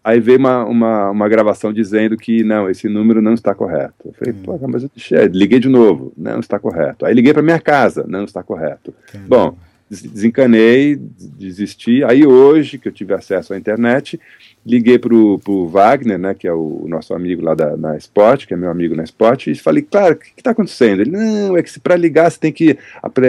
Aí 0.04 0.18
veio 0.18 0.38
uma, 0.38 0.64
uma, 0.64 1.10
uma, 1.10 1.28
gravação 1.28 1.72
dizendo 1.72 2.16
que 2.16 2.42
não, 2.42 2.68
esse 2.68 2.88
número 2.88 3.22
não 3.22 3.34
está 3.34 3.54
correto. 3.54 3.94
Eu 4.06 4.12
falei, 4.12 4.34
hum. 4.34 4.42
pô, 4.42 4.68
mas 4.68 4.82
eu 4.82 4.90
deixei, 4.94 5.26
liguei 5.26 5.60
de 5.60 5.68
novo, 5.68 6.12
não 6.16 6.40
está 6.40 6.58
correto. 6.58 7.06
Aí 7.06 7.14
liguei 7.14 7.32
para 7.32 7.42
minha 7.42 7.60
casa, 7.60 8.04
não 8.08 8.24
está 8.24 8.42
correto. 8.42 8.92
Entendi. 9.08 9.28
Bom, 9.28 9.56
desencanei, 9.88 10.96
desisti. 10.96 12.02
Aí 12.02 12.26
hoje, 12.26 12.78
que 12.78 12.88
eu 12.88 12.92
tive 12.92 13.14
acesso 13.14 13.54
à 13.54 13.56
internet, 13.56 14.18
liguei 14.64 14.98
para 14.98 15.14
o 15.14 15.68
Wagner, 15.68 16.18
né, 16.18 16.34
que 16.34 16.48
é 16.48 16.52
o, 16.52 16.84
nosso 16.88 17.14
amigo 17.14 17.42
lá 17.42 17.54
da, 17.54 17.76
na 17.76 17.96
Spot, 17.96 18.46
que 18.46 18.54
é 18.54 18.56
meu 18.56 18.70
amigo 18.70 18.96
na 18.96 19.04
Spot, 19.04 19.46
e 19.46 19.54
falei, 19.54 19.82
claro, 19.82 20.14
o 20.14 20.18
que 20.18 20.32
está 20.36 20.50
acontecendo? 20.50 21.02
Ele, 21.02 21.10
não, 21.10 21.56
é 21.56 21.62
que 21.62 21.78
para 21.78 21.96
ligar 21.96 22.30
você 22.30 22.38
tem 22.38 22.52
que 22.52 22.78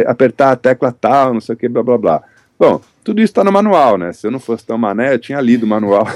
apertar 0.08 0.52
a 0.52 0.56
tecla 0.56 0.92
tal, 0.92 1.34
não 1.34 1.42
sei 1.42 1.54
o 1.54 1.58
que, 1.58 1.68
blá 1.68 1.84
blá 1.84 1.98
blá. 1.98 2.24
Bom, 2.58 2.82
tudo 3.04 3.20
isso 3.20 3.32
está 3.32 3.44
no 3.44 3.52
manual, 3.52 3.98
né? 3.98 4.14
Se 4.14 4.26
eu 4.26 4.32
não 4.32 4.40
fosse 4.40 4.66
tão 4.66 4.78
mané, 4.78 5.14
eu 5.14 5.20
tinha 5.20 5.40
lido 5.42 5.64
o 5.64 5.68
manual 5.68 6.08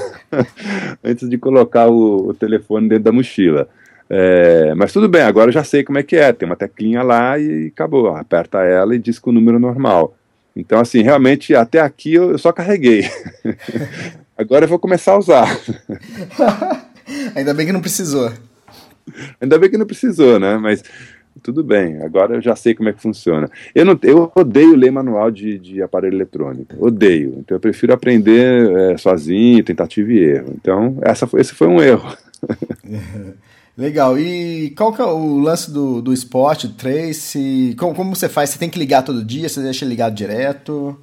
antes 1.04 1.30
de 1.30 1.38
colocar 1.38 1.88
o, 1.88 2.30
o, 2.30 2.34
telefone 2.34 2.89
dentro 2.89 3.06
da 3.06 3.12
mochila. 3.12 3.67
É, 4.10 4.73
mas 4.76 4.93
tudo 4.93 5.10
bem, 5.10 5.21
agora 5.21 5.50
eu 5.50 5.54
já 5.54 5.63
sei 5.63 5.84
como 5.84 5.97
é 5.97 6.04
que 6.04 6.15
é. 6.15 6.32
Tem 6.32 6.47
uma 6.47 6.56
teclinha 6.56 7.04
lá 7.04 7.38
e 7.38 7.67
acabou. 7.67 8.08
Aperta 8.15 8.63
ela 8.63 8.95
e 8.95 9.00
diz 9.00 9.19
com 9.19 9.30
o 9.30 9.34
número 9.34 9.60
normal. 9.60 10.15
Então, 10.56 10.80
assim, 10.80 11.02
realmente, 11.04 11.54
até 11.54 11.80
aqui 11.80 12.13
eu, 12.13 12.32
eu 12.32 12.38
só 12.38 12.52
carreguei. 12.52 13.10
agora 14.38 14.65
eu 14.65 14.69
vou 14.69 14.80
começar 14.80 15.12
a 15.12 15.19
usar. 15.19 15.60
Ainda 17.36 17.54
bem 17.54 17.65
que 17.67 17.73
não 17.73 17.82
precisou. 17.82 18.32
Ainda 19.39 19.60
bem 19.60 19.69
que 19.69 19.78
não 19.78 19.86
precisou, 19.86 20.39
né? 20.39 20.58
Mas 20.58 20.84
tudo 21.41 21.63
bem, 21.63 22.02
agora 22.02 22.36
eu 22.36 22.41
já 22.41 22.56
sei 22.56 22.73
como 22.73 22.89
é 22.89 22.93
que 22.93 23.02
funciona. 23.02 23.50
Eu, 23.73 23.86
não, 23.86 24.00
eu 24.04 24.32
odeio 24.36 24.76
ler 24.76 24.91
manual 24.91 25.32
de, 25.32 25.58
de 25.58 25.82
aparelho 25.82 26.15
eletrônico, 26.15 26.76
odeio. 26.80 27.36
Então 27.39 27.56
eu 27.56 27.62
prefiro 27.62 27.93
aprender 27.93 28.71
é, 28.71 28.97
sozinho, 28.97 29.63
tentativa 29.63 30.12
e 30.12 30.19
erro. 30.19 30.54
Então 30.56 30.97
essa 31.02 31.28
foi, 31.28 31.41
esse 31.41 31.54
foi 31.54 31.67
um 31.67 31.82
erro. 31.82 32.15
Legal. 33.78 34.17
E 34.17 34.71
qual 34.71 34.91
que 34.91 35.02
é 35.02 35.06
o 35.06 35.38
lance 35.38 35.71
do, 35.71 36.02
do 36.02 36.12
Spot, 36.12 36.63
do 36.63 36.73
Trace? 36.73 37.76
Como, 37.78 37.93
como 37.93 38.15
você 38.15 38.28
faz? 38.28 38.50
Você 38.50 38.58
tem 38.58 38.69
que 38.69 38.80
ligar 38.80 39.04
todo 39.04 39.23
dia? 39.23 39.47
Você 39.47 39.62
deixa 39.62 39.86
ligado 39.86 40.15
direto? 40.15 40.97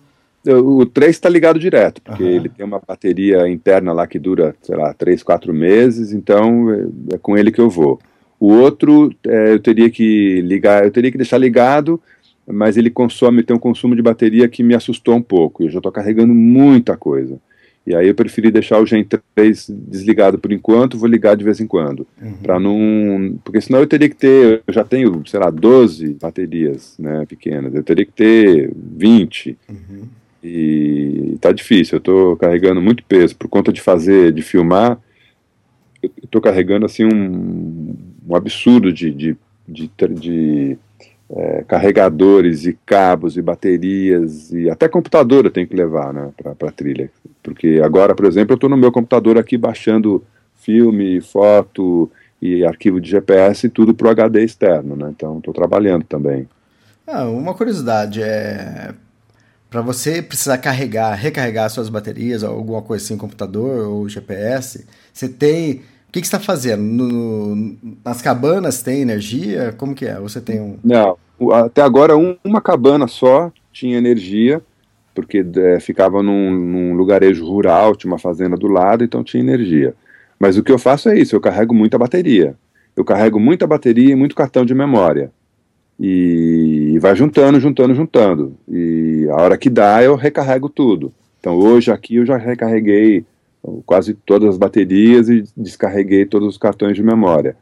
O 0.47 0.85
3 0.85 1.11
está 1.11 1.29
ligado 1.29 1.59
direto, 1.59 2.03
porque 2.03 2.23
uhum. 2.23 2.29
ele 2.29 2.49
tem 2.51 2.67
uma 2.67 2.81
bateria 2.87 3.49
interna 3.49 3.95
lá 3.95 4.07
que 4.07 4.19
dura, 4.19 4.55
sei 4.61 4.77
lá, 4.77 4.93
3, 4.93 5.23
4 5.23 5.55
meses, 5.55 6.13
então 6.13 6.71
é, 6.71 7.15
é 7.15 7.19
com 7.19 7.37
ele 7.39 7.51
que 7.51 7.61
eu 7.61 7.71
vou. 7.71 7.99
O 8.39 8.49
outro 8.53 9.15
é, 9.27 9.53
eu 9.53 9.59
teria 9.59 9.89
que 9.89 10.41
ligar, 10.43 10.85
eu 10.85 10.91
teria 10.91 11.11
que 11.11 11.19
deixar 11.19 11.39
ligado, 11.39 12.01
mas 12.47 12.77
ele 12.77 12.91
consome, 12.91 13.43
tem 13.43 13.57
um 13.57 13.61
consumo 13.61 13.97
de 13.97 14.03
bateria 14.03 14.49
que 14.49 14.63
me 14.63 14.75
assustou 14.75 15.17
um 15.17 15.23
pouco. 15.23 15.65
Eu 15.65 15.71
já 15.71 15.79
estou 15.79 15.93
carregando 15.93 16.35
muita 16.35 16.97
coisa. 16.97 17.39
E 17.87 17.95
aí 17.95 18.09
eu 18.09 18.15
preferi 18.15 18.51
deixar 18.51 18.81
o 18.81 18.87
Gen 18.87 19.07
3 19.35 19.69
desligado 19.69 20.39
por 20.39 20.51
enquanto, 20.53 20.97
vou 20.97 21.09
ligar 21.09 21.37
de 21.37 21.45
vez 21.45 21.61
em 21.61 21.67
quando. 21.67 22.07
Uhum. 22.21 22.33
Para 22.43 22.59
não. 22.59 23.39
Porque 23.45 23.61
senão 23.61 23.81
eu 23.81 23.87
teria 23.87 24.09
que 24.09 24.17
ter. 24.17 24.63
Eu 24.67 24.73
já 24.73 24.85
tenho, 24.85 25.23
sei 25.27 25.39
lá, 25.39 25.51
12 25.51 26.15
baterias 26.15 26.97
né, 26.99 27.27
pequenas. 27.27 27.75
Eu 27.75 27.83
teria 27.83 28.07
que 28.07 28.13
ter 28.13 28.73
20. 28.75 29.59
Uhum. 29.69 30.09
E 30.43 31.37
tá 31.41 31.53
difícil. 31.53 31.97
Eu 31.97 31.99
estou 31.99 32.37
carregando 32.37 32.81
muito 32.81 33.05
peso. 33.05 33.37
Por 33.37 33.49
conta 33.49 33.71
de 33.71 33.83
fazer, 33.83 34.33
de 34.33 34.41
filmar, 34.41 34.99
eu 36.03 36.11
estou 36.23 36.41
carregando 36.41 36.87
assim 36.87 37.05
um 37.05 37.84
um 38.27 38.35
absurdo 38.35 38.93
de, 38.93 39.11
de, 39.11 39.37
de, 39.69 39.91
de 40.15 40.79
é, 41.31 41.65
carregadores 41.67 42.67
e 42.67 42.79
cabos 42.85 43.37
e 43.37 43.43
baterias 43.43 44.53
e 44.53 44.69
até 44.71 44.89
computador 44.89 45.45
eu 45.45 45.51
tenho 45.51 45.67
que 45.67 45.77
levar 45.77 46.13
né, 46.13 46.31
para 46.37 46.69
a 46.69 46.73
trilha. 46.73 47.11
Porque 47.43 47.81
agora, 47.83 48.15
por 48.15 48.27
exemplo, 48.27 48.53
eu 48.53 48.57
estou 48.57 48.71
no 48.71 48.77
meu 48.77 48.93
computador 48.93 49.39
aqui 49.39 49.57
baixando 49.57 50.23
filme, 50.57 51.21
foto 51.21 52.11
e 52.41 52.65
arquivo 52.65 53.01
de 53.01 53.11
GPS 53.11 53.67
e 53.67 53.71
tudo 53.71 53.95
para 53.95 54.09
o 54.09 54.11
HD 54.11 54.45
externo, 54.45 54.97
né? 54.97 55.11
Então 55.11 55.39
estou 55.39 55.53
trabalhando 55.53 56.05
também. 56.05 56.49
Ah, 57.07 57.25
uma 57.25 57.55
curiosidade 57.55 58.23
é 58.23 58.95
para 59.75 59.83
você 59.83 60.23
precisar 60.23 60.59
carregar, 60.59 61.15
recarregar 61.15 61.69
suas 61.69 61.89
baterias 61.89 62.45
alguma 62.45 62.81
coisa 62.81 63.05
assim, 63.05 63.17
computador 63.17 63.89
ou 63.89 64.09
GPS, 64.09 64.87
você 65.13 65.29
tem 65.29 65.83
que, 66.15 66.21
que 66.21 66.29
você 66.29 66.37
está 66.37 66.39
fazendo? 66.39 66.81
No, 66.81 67.77
nas 68.05 68.23
cabanas 68.23 68.83
tem 68.83 69.01
energia? 69.01 69.75
Como 69.77 69.97
que 69.97 70.07
é? 70.07 70.15
Você 70.21 70.41
tem 70.41 70.61
um. 70.61 70.79
Não, 70.85 71.19
até 71.53 71.83
agora 71.83 72.17
um, 72.17 72.37
uma 72.45 72.61
cabana 72.61 73.09
só 73.09 73.51
tinha 73.73 73.99
energia, 73.99 74.63
porque 75.13 75.45
é, 75.57 75.81
ficava 75.81 76.23
num, 76.23 76.53
num 76.53 76.95
lugarejo 76.95 77.45
rural, 77.45 77.97
tinha 77.97 78.13
uma 78.13 78.19
fazenda 78.19 78.57
do 78.57 78.69
lado, 78.69 79.03
então 79.03 79.25
tinha 79.25 79.43
energia. 79.43 79.93
Mas 80.39 80.57
o 80.57 80.63
que 80.63 80.71
eu 80.71 80.79
faço 80.79 81.09
é 81.09 81.19
isso, 81.19 81.35
eu 81.35 81.41
carrego 81.41 81.75
muita 81.75 81.99
bateria. 81.99 82.55
Eu 82.97 83.05
carrego 83.05 83.41
muita 83.41 83.67
bateria 83.67 84.13
e 84.13 84.15
muito 84.15 84.37
cartão 84.37 84.65
de 84.65 84.73
memória. 84.73 85.33
E 85.99 86.97
vai 87.01 87.17
juntando, 87.17 87.59
juntando, 87.59 87.93
juntando. 87.93 88.57
E 88.69 89.27
a 89.33 89.43
hora 89.43 89.59
que 89.59 89.69
dá, 89.69 90.01
eu 90.01 90.15
recarrego 90.15 90.69
tudo. 90.69 91.13
Então 91.41 91.57
hoje 91.57 91.91
aqui 91.91 92.17
eu 92.17 92.27
já 92.27 92.37
recarreguei 92.37 93.25
quase 93.87 94.15
todas 94.15 94.51
as 94.51 94.59
baterias 94.59 95.29
e 95.29 95.45
descarreguei 95.57 96.27
todos 96.27 96.49
os 96.49 96.59
cartões 96.59 96.97
de 96.97 97.03
memória. 97.03 97.57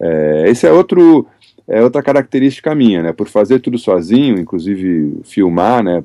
É, 0.00 0.44
esse 0.48 0.66
é 0.66 0.72
outro 0.72 1.26
é 1.68 1.82
outra 1.82 2.02
característica 2.02 2.74
minha, 2.74 3.02
né? 3.02 3.12
Por 3.12 3.28
fazer 3.28 3.60
tudo 3.60 3.78
sozinho, 3.78 4.38
inclusive 4.38 5.20
filmar, 5.24 5.82
né? 5.82 6.02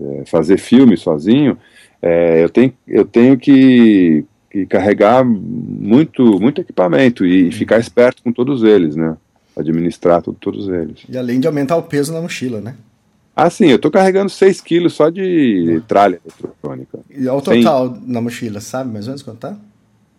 É, 0.00 0.24
fazer 0.26 0.58
filme 0.58 0.96
sozinho, 0.96 1.56
é, 2.02 2.42
eu 2.42 2.48
tenho 2.50 2.72
eu 2.86 3.04
tenho 3.04 3.38
que, 3.38 4.24
que, 4.50 4.66
carregar 4.66 5.24
muito 5.24 6.38
muito 6.38 6.60
equipamento 6.60 7.24
e, 7.24 7.50
ficar 7.52 7.78
esperto 7.78 8.22
com 8.22 8.32
todos 8.32 8.62
eles, 8.62 8.96
né? 8.96 9.16
Administrar 9.56 10.20
tudo, 10.20 10.36
todos 10.38 10.68
eles. 10.68 11.04
E 11.08 11.16
além 11.16 11.40
de 11.40 11.46
aumentar 11.46 11.76
o 11.76 11.82
peso 11.82 12.12
na 12.12 12.20
mochila, 12.20 12.60
né? 12.60 12.74
Ah, 13.36 13.50
sim, 13.50 13.66
eu 13.66 13.78
tô 13.78 13.90
carregando 13.90 14.30
6 14.30 14.60
quilos 14.60 14.92
só 14.92 15.10
de 15.10 15.82
tralha 15.88 16.20
eletrônica. 16.40 17.00
E 17.10 17.26
ao 17.26 17.42
total 17.42 17.92
Sem... 17.92 18.02
na 18.06 18.20
mochila, 18.20 18.60
sabe 18.60 18.92
mais 18.92 19.06
ou 19.06 19.10
menos 19.10 19.22
quanto 19.22 19.38
tá? 19.38 19.56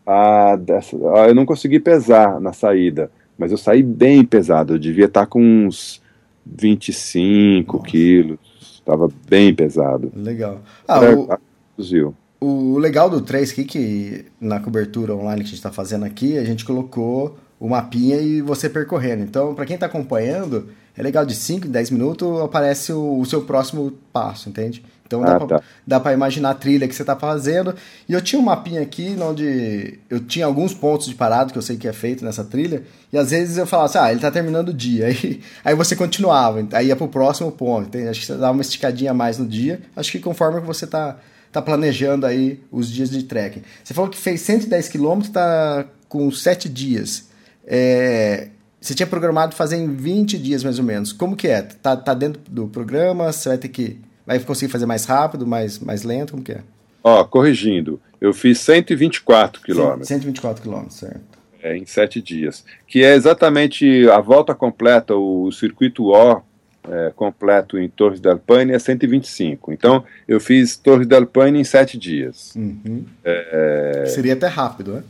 Ah, 0.06 0.58
dessa... 0.58 0.96
eu 0.96 1.34
não 1.34 1.46
consegui 1.46 1.80
pesar 1.80 2.42
na 2.42 2.52
saída, 2.52 3.10
mas 3.38 3.52
eu 3.52 3.58
saí 3.58 3.82
bem 3.82 4.24
pesado. 4.24 4.74
Eu 4.74 4.80
devia 4.80 5.06
estar 5.06 5.22
tá 5.22 5.26
com 5.26 5.42
uns 5.42 6.02
25 6.46 7.78
Nossa. 7.78 7.90
quilos. 7.90 8.40
Estava 8.60 9.10
bem 9.28 9.54
pesado. 9.56 10.12
Legal. 10.16 10.62
Ah, 10.88 11.00
o... 11.00 12.14
o 12.40 12.78
legal 12.78 13.10
do 13.10 13.22
3 13.22 13.52
aqui, 13.52 13.64
que 13.64 14.26
na 14.40 14.60
cobertura 14.60 15.16
online 15.16 15.42
que 15.42 15.48
a 15.48 15.50
gente 15.50 15.56
está 15.56 15.72
fazendo 15.72 16.06
aqui, 16.06 16.38
a 16.38 16.44
gente 16.44 16.66
colocou 16.66 17.38
o 17.60 17.70
mapinha 17.70 18.18
e 18.18 18.42
você 18.42 18.70
percorrendo. 18.70 19.24
Então, 19.24 19.56
para 19.56 19.66
quem 19.66 19.76
está 19.76 19.86
acompanhando, 19.86 20.70
é 20.98 21.04
legal, 21.04 21.26
de 21.26 21.36
5, 21.36 21.68
10 21.68 21.90
minutos 21.92 22.42
aparece 22.42 22.94
o, 22.94 23.20
o, 23.20 23.26
seu 23.26 23.42
próximo 23.42 23.92
passo, 24.14 24.48
entende? 24.48 24.84
Então 25.06 25.24
ah, 25.24 25.38
dá, 25.86 25.98
tá. 25.98 26.00
para 26.00 26.14
imaginar 26.14 26.52
a 26.52 26.54
trilha 26.56 26.88
que 26.88 26.96
você 26.96 27.04
está 27.04 27.16
fazendo. 27.16 27.76
E 28.10 28.14
eu 28.14 28.22
tinha 28.22 28.40
um 28.40 28.44
mapinha 28.44 28.82
aqui 28.82 29.16
onde 29.22 30.00
eu 30.10 30.20
tinha 30.20 30.46
alguns 30.46 30.74
pontos 30.74 31.08
de 31.08 31.14
parado 31.14 31.52
que 31.52 31.58
eu 31.58 31.62
sei 31.62 31.78
que 31.78 31.88
é 31.88 31.94
feito 31.94 32.26
nessa 32.26 32.44
trilha. 32.44 32.84
E 33.14 33.18
às 33.18 33.30
vezes 33.30 33.58
eu 33.58 33.68
falava 33.68 33.90
assim, 33.90 33.98
ah, 34.00 34.08
ele 34.08 34.18
está 34.18 34.32
terminando 34.32 34.70
o 34.70 34.74
dia. 34.74 35.06
Aí, 35.16 35.42
aí 35.64 35.76
você 35.76 35.96
continuava, 35.96 36.66
aí 36.72 36.88
ia 36.88 36.96
para 36.96 37.06
o 37.06 37.10
próximo 37.10 37.52
ponto. 37.52 37.88
Entende? 37.88 38.10
Acho 38.10 38.22
que 38.22 38.26
você 38.26 38.34
dava 38.34 38.54
uma 38.54 38.62
esticadinha 38.62 39.12
a 39.12 39.14
mais 39.14 39.38
no 39.38 39.46
dia. 39.46 39.82
Acho 39.96 40.12
que 40.12 40.20
conforme 40.20 40.60
você 40.62 40.86
está 40.86 41.18
tá 41.52 41.62
planejando 41.62 42.26
aí 42.26 42.62
os 42.72 42.90
dias 42.90 43.10
de 43.10 43.24
trekking. 43.24 43.62
Você 43.84 43.94
falou 43.94 44.10
que 44.10 44.18
fez 44.18 44.42
110 44.42 44.90
km, 44.90 45.20
está 45.22 45.86
com 46.10 46.30
7 46.30 46.68
dias. 46.68 47.30
É, 47.66 48.50
você 48.86 48.94
tinha 48.94 49.08
programado 49.08 49.56
fazer 49.56 49.78
em 49.78 49.96
20 49.96 50.38
dias 50.38 50.64
mais 50.64 50.78
ou 50.78 50.86
menos. 50.86 51.12
Como 51.12 51.36
que 51.36 51.48
é? 51.48 51.64
Tá, 51.64 51.98
tá 51.98 52.14
dentro 52.14 52.40
do 52.48 52.68
programa? 52.68 53.32
Você 53.32 53.50
vai 53.50 53.58
ter 53.58 53.70
que. 53.70 54.00
Vai 54.28 54.40
conseguir 54.40 54.72
fazer 54.72 54.86
mais 54.86 55.06
rápido, 55.06 55.46
mais, 55.46 55.80
mais 55.80 56.04
lento? 56.04 56.32
Como 56.32 56.44
que 56.44 56.52
é? 56.52 56.62
Ó, 57.04 57.24
corrigindo. 57.24 58.00
Eu 58.22 58.32
fiz 58.32 58.60
124 58.60 59.62
quilômetros. 59.64 60.08
124 60.08 60.62
quilômetros, 60.62 60.98
certo. 60.98 61.22
É, 61.64 61.76
em 61.76 61.86
sete 61.86 62.22
dias. 62.22 62.64
Que 62.88 63.04
é 63.04 63.16
exatamente 63.16 64.08
a 64.10 64.20
volta 64.20 64.54
completa, 64.54 65.16
o 65.16 65.52
circuito 65.52 66.06
O 66.06 66.42
é, 66.88 67.12
completo 67.16 67.80
em 67.80 67.90
Torres 67.90 68.20
del 68.20 68.38
Paine 68.38 68.72
é 68.72 68.78
125. 68.78 69.74
Então, 69.74 70.04
eu 70.28 70.40
fiz 70.40 70.78
Torres 70.78 71.08
del 71.08 71.26
Paine 71.26 71.60
em 71.60 71.64
sete 71.64 71.98
dias. 71.98 72.54
Uhum. 72.56 73.04
É, 73.24 74.06
Seria 74.10 74.34
até 74.34 74.46
rápido, 74.46 74.94
né? 74.94 75.04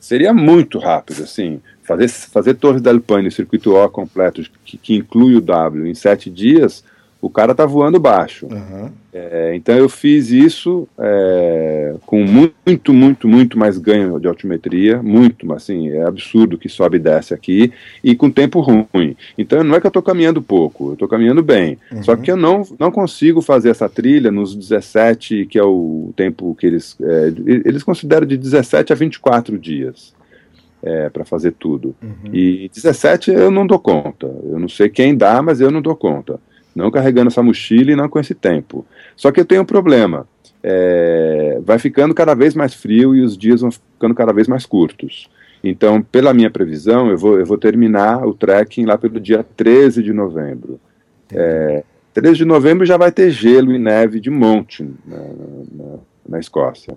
Seria 0.00 0.32
muito 0.32 0.78
rápido, 0.78 1.22
assim. 1.22 1.60
Fazer, 1.90 2.08
fazer 2.08 2.54
Torres 2.54 2.80
del 2.80 3.00
Paine, 3.00 3.32
circuito 3.32 3.74
O 3.74 3.88
completo, 3.88 4.42
que, 4.64 4.78
que 4.78 4.94
inclui 4.94 5.34
o 5.34 5.40
W, 5.40 5.88
em 5.88 5.94
sete 5.94 6.30
dias, 6.30 6.84
o 7.20 7.28
cara 7.28 7.52
tá 7.52 7.66
voando 7.66 7.98
baixo. 7.98 8.46
Uhum. 8.46 8.92
É, 9.12 9.56
então 9.56 9.74
eu 9.74 9.88
fiz 9.88 10.30
isso 10.30 10.86
é, 10.96 11.96
com 12.06 12.22
muito, 12.22 12.94
muito, 12.94 13.26
muito 13.26 13.58
mais 13.58 13.76
ganho 13.76 14.20
de 14.20 14.28
altimetria, 14.28 15.02
muito, 15.02 15.52
assim, 15.52 15.90
é 15.90 16.06
absurdo 16.06 16.56
que 16.56 16.68
sobe 16.68 16.96
e 16.96 17.00
desce 17.00 17.34
aqui, 17.34 17.72
e 18.04 18.14
com 18.14 18.30
tempo 18.30 18.60
ruim. 18.60 19.16
Então 19.36 19.64
não 19.64 19.74
é 19.74 19.80
que 19.80 19.86
eu 19.86 19.88
estou 19.88 20.00
caminhando 20.02 20.40
pouco, 20.40 20.90
eu 20.90 20.92
estou 20.92 21.08
caminhando 21.08 21.42
bem. 21.42 21.76
Uhum. 21.90 22.04
Só 22.04 22.14
que 22.14 22.30
eu 22.30 22.36
não, 22.36 22.62
não 22.78 22.92
consigo 22.92 23.42
fazer 23.42 23.70
essa 23.70 23.88
trilha 23.88 24.30
nos 24.30 24.54
17, 24.54 25.46
que 25.46 25.58
é 25.58 25.64
o 25.64 26.12
tempo 26.14 26.54
que 26.54 26.68
eles. 26.68 26.96
É, 27.02 27.32
eles 27.64 27.82
consideram 27.82 28.28
de 28.28 28.36
17 28.36 28.92
a 28.92 28.96
24 28.96 29.58
dias. 29.58 30.14
É, 30.82 31.10
para 31.10 31.26
fazer 31.26 31.52
tudo. 31.52 31.94
Uhum. 32.02 32.32
E 32.32 32.70
17 32.74 33.30
eu 33.30 33.50
não 33.50 33.66
dou 33.66 33.78
conta. 33.78 34.26
Eu 34.26 34.58
não 34.58 34.68
sei 34.68 34.88
quem 34.88 35.14
dá, 35.14 35.42
mas 35.42 35.60
eu 35.60 35.70
não 35.70 35.82
dou 35.82 35.94
conta 35.94 36.40
não 36.74 36.90
carregando 36.90 37.28
essa 37.28 37.42
mochila 37.42 37.92
e 37.92 37.96
não 37.96 38.08
com 38.08 38.18
esse 38.18 38.34
tempo. 38.34 38.86
Só 39.16 39.30
que 39.30 39.40
eu 39.40 39.44
tenho 39.44 39.62
um 39.62 39.66
problema. 39.66 40.26
É, 40.62 41.58
vai 41.64 41.78
ficando 41.78 42.14
cada 42.14 42.34
vez 42.34 42.54
mais 42.54 42.74
frio 42.74 43.14
e 43.14 43.22
os 43.22 43.36
dias 43.36 43.60
vão 43.60 43.70
ficando 43.70 44.14
cada 44.14 44.32
vez 44.32 44.46
mais 44.46 44.66
curtos. 44.66 45.28
Então, 45.62 46.02
pela 46.02 46.32
minha 46.32 46.50
previsão, 46.50 47.10
eu 47.10 47.18
vou, 47.18 47.38
eu 47.38 47.46
vou 47.46 47.58
terminar 47.58 48.26
o 48.26 48.34
trekking 48.34 48.84
lá 48.84 48.96
pelo 48.96 49.20
dia 49.20 49.44
13 49.56 50.02
de 50.02 50.12
novembro. 50.12 50.80
É, 51.32 51.82
13 52.14 52.38
de 52.38 52.44
novembro 52.44 52.86
já 52.86 52.96
vai 52.96 53.12
ter 53.12 53.30
gelo 53.30 53.72
e 53.72 53.78
neve 53.78 54.20
de 54.20 54.30
monte 54.30 54.88
na, 55.06 55.18
na, 55.72 55.98
na 56.28 56.38
Escócia. 56.38 56.96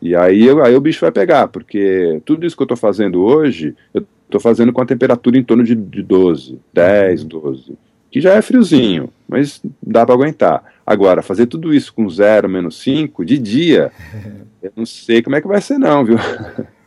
E 0.00 0.14
aí, 0.16 0.48
aí 0.48 0.74
o 0.74 0.80
bicho 0.80 1.00
vai 1.00 1.12
pegar, 1.12 1.48
porque 1.48 2.20
tudo 2.24 2.46
isso 2.46 2.56
que 2.56 2.62
eu 2.62 2.64
estou 2.64 2.76
fazendo 2.76 3.22
hoje, 3.22 3.74
eu 3.92 4.04
estou 4.24 4.40
fazendo 4.40 4.72
com 4.72 4.80
a 4.80 4.86
temperatura 4.86 5.36
em 5.36 5.44
torno 5.44 5.62
de, 5.62 5.74
de 5.74 6.02
12, 6.02 6.58
10, 6.72 7.24
12 7.24 7.78
que 8.10 8.20
já 8.20 8.34
é 8.34 8.42
friozinho, 8.42 9.08
mas 9.28 9.62
dá 9.80 10.04
para 10.04 10.14
aguentar. 10.14 10.64
Agora, 10.84 11.22
fazer 11.22 11.46
tudo 11.46 11.72
isso 11.72 11.94
com 11.94 12.10
zero, 12.10 12.48
menos 12.48 12.80
5 12.80 13.24
de 13.24 13.38
dia, 13.38 13.92
eu 14.60 14.72
não 14.74 14.84
sei 14.84 15.22
como 15.22 15.36
é 15.36 15.40
que 15.40 15.46
vai 15.46 15.60
ser, 15.60 15.78
não, 15.78 16.04
viu? 16.04 16.18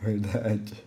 Verdade. 0.02 0.84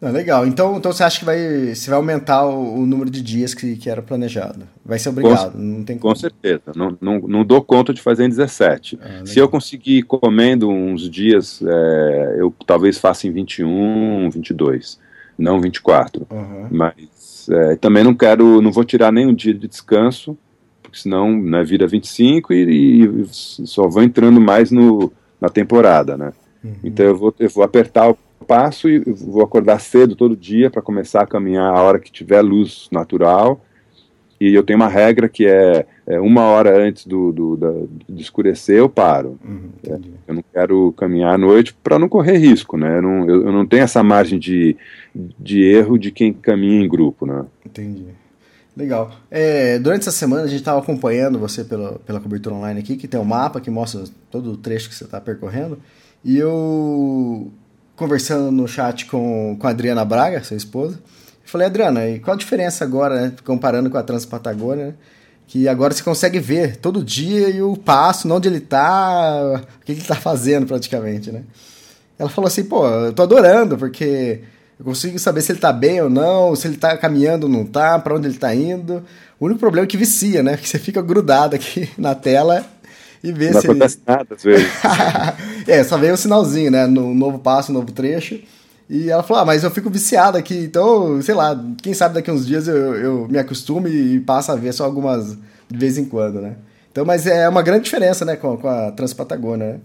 Não, 0.00 0.12
legal. 0.12 0.46
Então, 0.46 0.76
então 0.76 0.92
você 0.92 1.02
acha 1.02 1.18
que 1.18 1.24
vai, 1.24 1.74
você 1.74 1.88
vai 1.88 1.96
aumentar 1.96 2.44
o, 2.44 2.80
o 2.80 2.86
número 2.86 3.10
de 3.10 3.22
dias 3.22 3.54
que, 3.54 3.76
que 3.76 3.88
era 3.88 4.02
planejado? 4.02 4.66
Vai 4.84 4.98
ser 4.98 5.08
obrigado, 5.08 5.52
com, 5.52 5.58
não 5.58 5.84
tem 5.84 5.98
como. 5.98 6.12
Com 6.12 6.20
certeza. 6.20 6.62
Não, 6.74 6.96
não, 7.00 7.18
não 7.20 7.44
dou 7.44 7.62
conta 7.62 7.94
de 7.94 8.02
fazer 8.02 8.24
em 8.24 8.28
17. 8.28 8.98
Ah, 9.00 9.24
Se 9.24 9.38
eu 9.38 9.48
conseguir 9.48 10.02
comendo 10.02 10.68
uns 10.68 11.08
dias, 11.08 11.62
é, 11.62 12.36
eu 12.38 12.54
talvez 12.66 12.98
faça 12.98 13.26
em 13.26 13.32
21, 13.32 14.28
22, 14.30 14.98
não 15.38 15.60
24. 15.60 16.26
Uhum. 16.30 16.68
Mas 16.70 17.48
é, 17.50 17.76
também 17.76 18.04
não 18.04 18.14
quero, 18.14 18.60
não 18.60 18.70
vou 18.70 18.84
tirar 18.84 19.10
nenhum 19.10 19.32
dia 19.32 19.54
de 19.54 19.66
descanso, 19.66 20.36
porque 20.82 20.98
senão 20.98 21.32
né, 21.40 21.64
vira 21.64 21.86
25 21.86 22.52
e, 22.52 23.04
e 23.04 23.26
só 23.30 23.88
vou 23.88 24.02
entrando 24.02 24.40
mais 24.40 24.70
no, 24.70 25.10
na 25.40 25.48
temporada, 25.48 26.18
né? 26.18 26.32
Uhum. 26.62 26.74
Então 26.84 27.06
eu 27.06 27.16
vou, 27.16 27.34
eu 27.38 27.48
vou 27.48 27.64
apertar 27.64 28.10
o 28.10 28.18
passo 28.44 28.88
e 28.88 28.98
vou 28.98 29.42
acordar 29.42 29.80
cedo 29.80 30.14
todo 30.14 30.36
dia 30.36 30.70
para 30.70 30.82
começar 30.82 31.22
a 31.22 31.26
caminhar 31.26 31.74
a 31.74 31.82
hora 31.82 31.98
que 31.98 32.10
tiver 32.10 32.40
luz 32.42 32.88
natural. 32.90 33.60
E 34.38 34.54
eu 34.54 34.62
tenho 34.62 34.78
uma 34.78 34.88
regra 34.88 35.28
que 35.28 35.46
é, 35.46 35.86
é 36.06 36.20
uma 36.20 36.42
hora 36.42 36.76
antes 36.76 37.06
do, 37.06 37.32
do 37.32 37.56
da, 37.56 37.72
de 38.06 38.20
escurecer 38.20 38.76
eu 38.76 38.88
paro. 38.88 39.38
Uhum, 39.42 39.70
é, 39.82 39.98
eu 40.28 40.34
não 40.34 40.44
quero 40.52 40.92
caminhar 40.92 41.34
à 41.34 41.38
noite 41.38 41.74
para 41.82 41.98
não 41.98 42.08
correr 42.08 42.36
risco, 42.36 42.76
né? 42.76 42.98
Eu 42.98 43.02
não, 43.02 43.28
eu, 43.28 43.46
eu 43.46 43.52
não 43.52 43.66
tenho 43.66 43.82
essa 43.82 44.02
margem 44.02 44.38
de, 44.38 44.76
de 45.14 45.62
erro 45.62 45.98
de 45.98 46.10
quem 46.10 46.34
caminha 46.34 46.84
em 46.84 46.88
grupo, 46.88 47.24
né? 47.24 47.46
Entendi. 47.64 48.04
Legal. 48.76 49.10
É, 49.30 49.78
durante 49.78 50.02
essa 50.02 50.12
semana 50.12 50.42
a 50.42 50.46
gente 50.46 50.58
estava 50.58 50.80
acompanhando 50.80 51.38
você 51.38 51.64
pela, 51.64 51.98
pela 52.00 52.20
cobertura 52.20 52.54
online 52.54 52.80
aqui, 52.80 52.96
que 52.96 53.08
tem 53.08 53.18
um 53.18 53.24
mapa 53.24 53.58
que 53.58 53.70
mostra 53.70 54.04
todo 54.30 54.52
o 54.52 54.56
trecho 54.56 54.90
que 54.90 54.94
você 54.94 55.04
está 55.04 55.18
percorrendo. 55.18 55.78
E 56.22 56.36
eu, 56.36 57.50
conversando 57.96 58.52
no 58.52 58.68
chat 58.68 59.06
com, 59.06 59.56
com 59.58 59.66
a 59.66 59.70
Adriana 59.70 60.04
Braga, 60.04 60.44
sua 60.44 60.56
esposa, 60.56 60.98
falei, 61.44 61.66
Adriana, 61.66 62.06
e 62.06 62.18
qual 62.18 62.34
a 62.34 62.38
diferença 62.38 62.84
agora, 62.84 63.20
né, 63.20 63.32
comparando 63.44 63.88
com 63.88 63.96
a 63.96 64.02
Transpatagônia, 64.02 64.86
né, 64.86 64.94
que 65.46 65.68
agora 65.68 65.94
você 65.94 66.02
consegue 66.02 66.38
ver 66.38 66.76
todo 66.76 67.04
dia 67.04 67.48
e 67.48 67.62
o 67.62 67.76
passo, 67.76 68.30
onde 68.32 68.48
ele 68.48 68.58
está, 68.58 69.62
o 69.80 69.84
que 69.84 69.92
ele 69.92 70.00
está 70.00 70.16
fazendo 70.16 70.66
praticamente, 70.66 71.30
né? 71.30 71.42
Ela 72.18 72.28
falou 72.28 72.48
assim, 72.48 72.64
pô, 72.64 72.88
eu 72.88 73.12
tô 73.12 73.22
adorando, 73.22 73.78
porque 73.78 74.40
eu 74.78 74.84
consigo 74.84 75.18
saber 75.18 75.42
se 75.42 75.52
ele 75.52 75.60
tá 75.60 75.72
bem 75.72 76.00
ou 76.00 76.10
não, 76.10 76.56
se 76.56 76.66
ele 76.66 76.76
tá 76.76 76.96
caminhando 76.96 77.44
ou 77.44 77.48
não 77.52 77.64
tá, 77.64 77.98
para 77.98 78.16
onde 78.16 78.26
ele 78.26 78.38
tá 78.38 78.52
indo. 78.54 79.04
O 79.38 79.44
único 79.46 79.60
problema 79.60 79.86
é 79.86 79.88
que 79.88 79.96
vicia, 79.96 80.42
né? 80.42 80.56
Que 80.60 80.68
você 80.68 80.78
fica 80.78 81.00
grudado 81.00 81.54
aqui 81.54 81.88
na 81.96 82.14
tela 82.14 82.64
e 83.26 83.32
vê 83.32 83.50
não 83.50 83.60
se. 83.60 83.66
Não 83.66 83.74
acontece 83.74 83.96
ele... 83.96 84.16
nada 84.16 84.34
às 84.34 84.42
vezes. 84.44 84.68
é, 85.66 85.82
só 85.82 85.96
vem 85.96 86.12
o 86.12 86.16
sinalzinho, 86.16 86.70
né? 86.70 86.86
No 86.86 87.12
novo 87.14 87.38
passo, 87.38 87.72
novo 87.72 87.90
trecho. 87.92 88.38
E 88.88 89.10
ela 89.10 89.22
falou: 89.22 89.42
Ah, 89.42 89.46
mas 89.46 89.64
eu 89.64 89.70
fico 89.70 89.90
viciado 89.90 90.38
aqui, 90.38 90.56
então, 90.56 91.20
sei 91.20 91.34
lá, 91.34 91.60
quem 91.82 91.92
sabe 91.92 92.14
daqui 92.14 92.30
uns 92.30 92.46
dias 92.46 92.68
eu, 92.68 92.94
eu 92.94 93.28
me 93.28 93.38
acostumo 93.38 93.88
e 93.88 94.20
passo 94.20 94.52
a 94.52 94.56
ver 94.56 94.72
só 94.72 94.84
algumas 94.84 95.36
de 95.68 95.78
vez 95.78 95.98
em 95.98 96.04
quando, 96.04 96.40
né? 96.40 96.56
Então, 96.92 97.04
mas 97.04 97.26
é 97.26 97.48
uma 97.48 97.62
grande 97.62 97.84
diferença, 97.84 98.24
né, 98.24 98.36
com, 98.36 98.56
com 98.56 98.68
a 98.68 98.90
Transpatagônia, 98.92 99.72
né? 99.72 99.80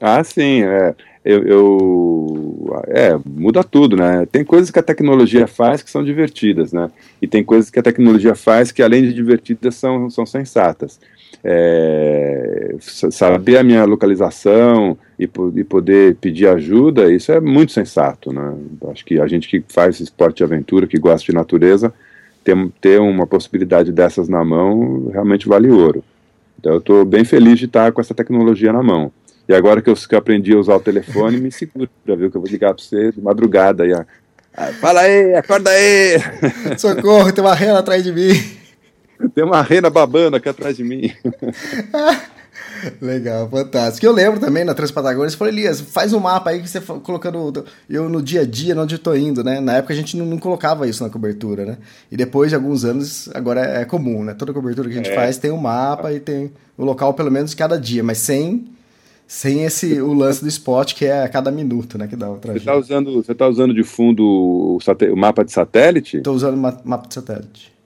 Ah, 0.00 0.22
sim, 0.22 0.62
é. 0.62 0.94
Eu, 1.24 1.42
eu, 1.42 2.84
é, 2.86 3.18
muda 3.26 3.62
tudo, 3.64 3.96
né? 3.96 4.24
Tem 4.30 4.44
coisas 4.44 4.70
que 4.70 4.78
a 4.78 4.82
tecnologia 4.82 5.46
faz 5.46 5.82
que 5.82 5.90
são 5.90 6.02
divertidas, 6.02 6.72
né? 6.72 6.90
E 7.20 7.26
tem 7.26 7.44
coisas 7.44 7.68
que 7.68 7.78
a 7.78 7.82
tecnologia 7.82 8.34
faz 8.34 8.72
que, 8.72 8.82
além 8.82 9.02
de 9.02 9.12
divertidas, 9.12 9.74
são, 9.74 10.08
são 10.08 10.24
sensatas. 10.24 10.98
É, 11.42 12.76
saber 12.80 13.58
a 13.58 13.62
minha 13.62 13.84
localização 13.84 14.98
e, 15.18 15.24
e, 15.24 15.64
poder 15.64 16.16
pedir 16.16 16.48
ajuda, 16.48 17.12
isso 17.12 17.30
é 17.30 17.40
muito 17.40 17.72
sensato, 17.72 18.32
né? 18.32 18.54
Acho 18.90 19.04
que 19.04 19.20
a 19.20 19.26
gente 19.26 19.48
que 19.48 19.62
faz 19.68 20.00
esporte 20.00 20.38
de 20.38 20.44
aventura, 20.44 20.86
que 20.86 20.98
gosta 20.98 21.24
de 21.24 21.32
natureza, 21.32 21.92
ter, 22.42 22.56
ter 22.80 23.00
uma 23.00 23.26
possibilidade 23.26 23.92
dessas 23.92 24.28
na 24.28 24.44
mão 24.44 25.10
realmente 25.12 25.48
vale 25.48 25.70
ouro. 25.70 26.02
Então 26.58 26.72
eu 26.72 26.78
estou 26.78 27.04
bem 27.04 27.24
feliz 27.24 27.58
de 27.58 27.66
estar 27.66 27.92
com 27.92 28.00
essa 28.00 28.14
tecnologia 28.14 28.72
na 28.72 28.82
mão. 28.82 29.12
E 29.48 29.54
agora 29.54 29.80
que 29.80 29.88
eu, 29.88 29.94
que 29.94 30.14
eu 30.14 30.18
aprendi 30.18 30.52
a 30.52 30.58
usar 30.58 30.76
o 30.76 30.80
telefone, 30.80 31.38
me 31.38 31.50
segura, 31.50 31.88
viu? 32.04 32.30
Que 32.30 32.36
eu 32.36 32.40
vou 32.40 32.50
ligar 32.50 32.74
para 32.74 32.82
você 32.82 33.12
de 33.12 33.20
madrugada. 33.20 33.86
E, 33.86 33.92
ah, 33.92 34.72
fala 34.80 35.02
aí, 35.02 35.34
acorda 35.34 35.70
aí! 35.70 36.18
Socorro, 36.76 37.32
tem 37.32 37.42
uma 37.42 37.54
rena 37.54 37.78
atrás 37.78 38.02
de 38.02 38.12
mim. 38.12 38.57
Tem 39.34 39.44
uma 39.44 39.62
rena 39.62 39.90
babando 39.90 40.36
aqui 40.36 40.48
atrás 40.48 40.76
de 40.76 40.84
mim. 40.84 41.12
Legal, 43.00 43.48
fantástico. 43.48 44.06
Eu 44.06 44.12
lembro 44.12 44.38
também 44.40 44.64
na 44.64 44.74
Transpatagônia, 44.74 45.30
você 45.30 45.36
falou, 45.36 45.52
Elias, 45.52 45.80
faz 45.80 46.12
um 46.12 46.20
mapa 46.20 46.50
aí 46.50 46.60
que 46.60 46.68
você 46.68 46.80
colocando 46.80 47.64
eu 47.88 48.08
no 48.08 48.22
dia 48.22 48.42
a 48.42 48.44
dia, 48.44 48.78
onde 48.80 48.94
eu 48.94 48.98
tô 48.98 49.14
indo, 49.14 49.42
né? 49.42 49.60
Na 49.60 49.76
época 49.76 49.92
a 49.92 49.96
gente 49.96 50.16
não, 50.16 50.24
não, 50.24 50.38
colocava 50.38 50.86
isso 50.86 51.02
na 51.02 51.10
cobertura, 51.10 51.64
né? 51.64 51.78
E 52.10 52.16
depois 52.16 52.50
de 52.50 52.54
alguns 52.54 52.84
anos, 52.84 53.28
agora 53.34 53.60
é, 53.60 53.84
comum, 53.84 54.22
né? 54.24 54.34
Toda 54.34 54.52
cobertura 54.52 54.88
que 54.88 54.94
a 54.94 54.96
gente 54.96 55.10
é. 55.10 55.14
faz 55.14 55.38
tem 55.38 55.50
um 55.50 55.56
mapa 55.56 56.12
e 56.12 56.20
tem 56.20 56.52
o 56.76 56.84
local 56.84 57.14
pelo 57.14 57.30
menos 57.30 57.54
cada 57.54 57.78
dia, 57.78 58.02
mas 58.02 58.18
sem 58.18 58.66
sem 59.26 59.64
esse 59.64 60.00
o 60.00 60.14
lance 60.14 60.42
do 60.42 60.48
spot 60.48 60.94
que 60.94 61.04
é 61.04 61.22
a 61.22 61.28
cada 61.28 61.50
minuto, 61.50 61.98
né, 61.98 62.08
que 62.08 62.16
dá 62.16 62.30
o 62.30 62.38
trajeto. 62.38 62.64
Você 62.64 62.70
está 62.70 62.76
usando, 62.78 63.12
você 63.12 63.34
tá 63.34 63.46
usando 63.46 63.74
de 63.74 63.82
fundo 63.82 64.24
o, 64.24 64.78
o 64.78 65.16
mapa 65.16 65.44
de 65.44 65.52
satélite? 65.52 66.16
Estou 66.16 66.34
usando 66.34 66.54
o 66.54 66.88
mapa 66.88 67.06
de 67.06 67.12
satélite. 67.12 67.77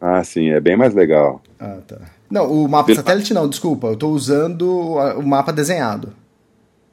Ah, 0.00 0.22
sim, 0.22 0.50
é 0.50 0.60
bem 0.60 0.76
mais 0.76 0.94
legal. 0.94 1.42
Ah, 1.58 1.78
tá. 1.86 1.96
Não, 2.30 2.50
o 2.50 2.68
mapa 2.68 2.90
de 2.90 2.96
satélite 2.96 3.32
não, 3.32 3.48
desculpa, 3.48 3.88
eu 3.88 3.94
estou 3.94 4.12
usando 4.12 4.96
o 5.16 5.22
mapa 5.22 5.52
desenhado. 5.52 6.12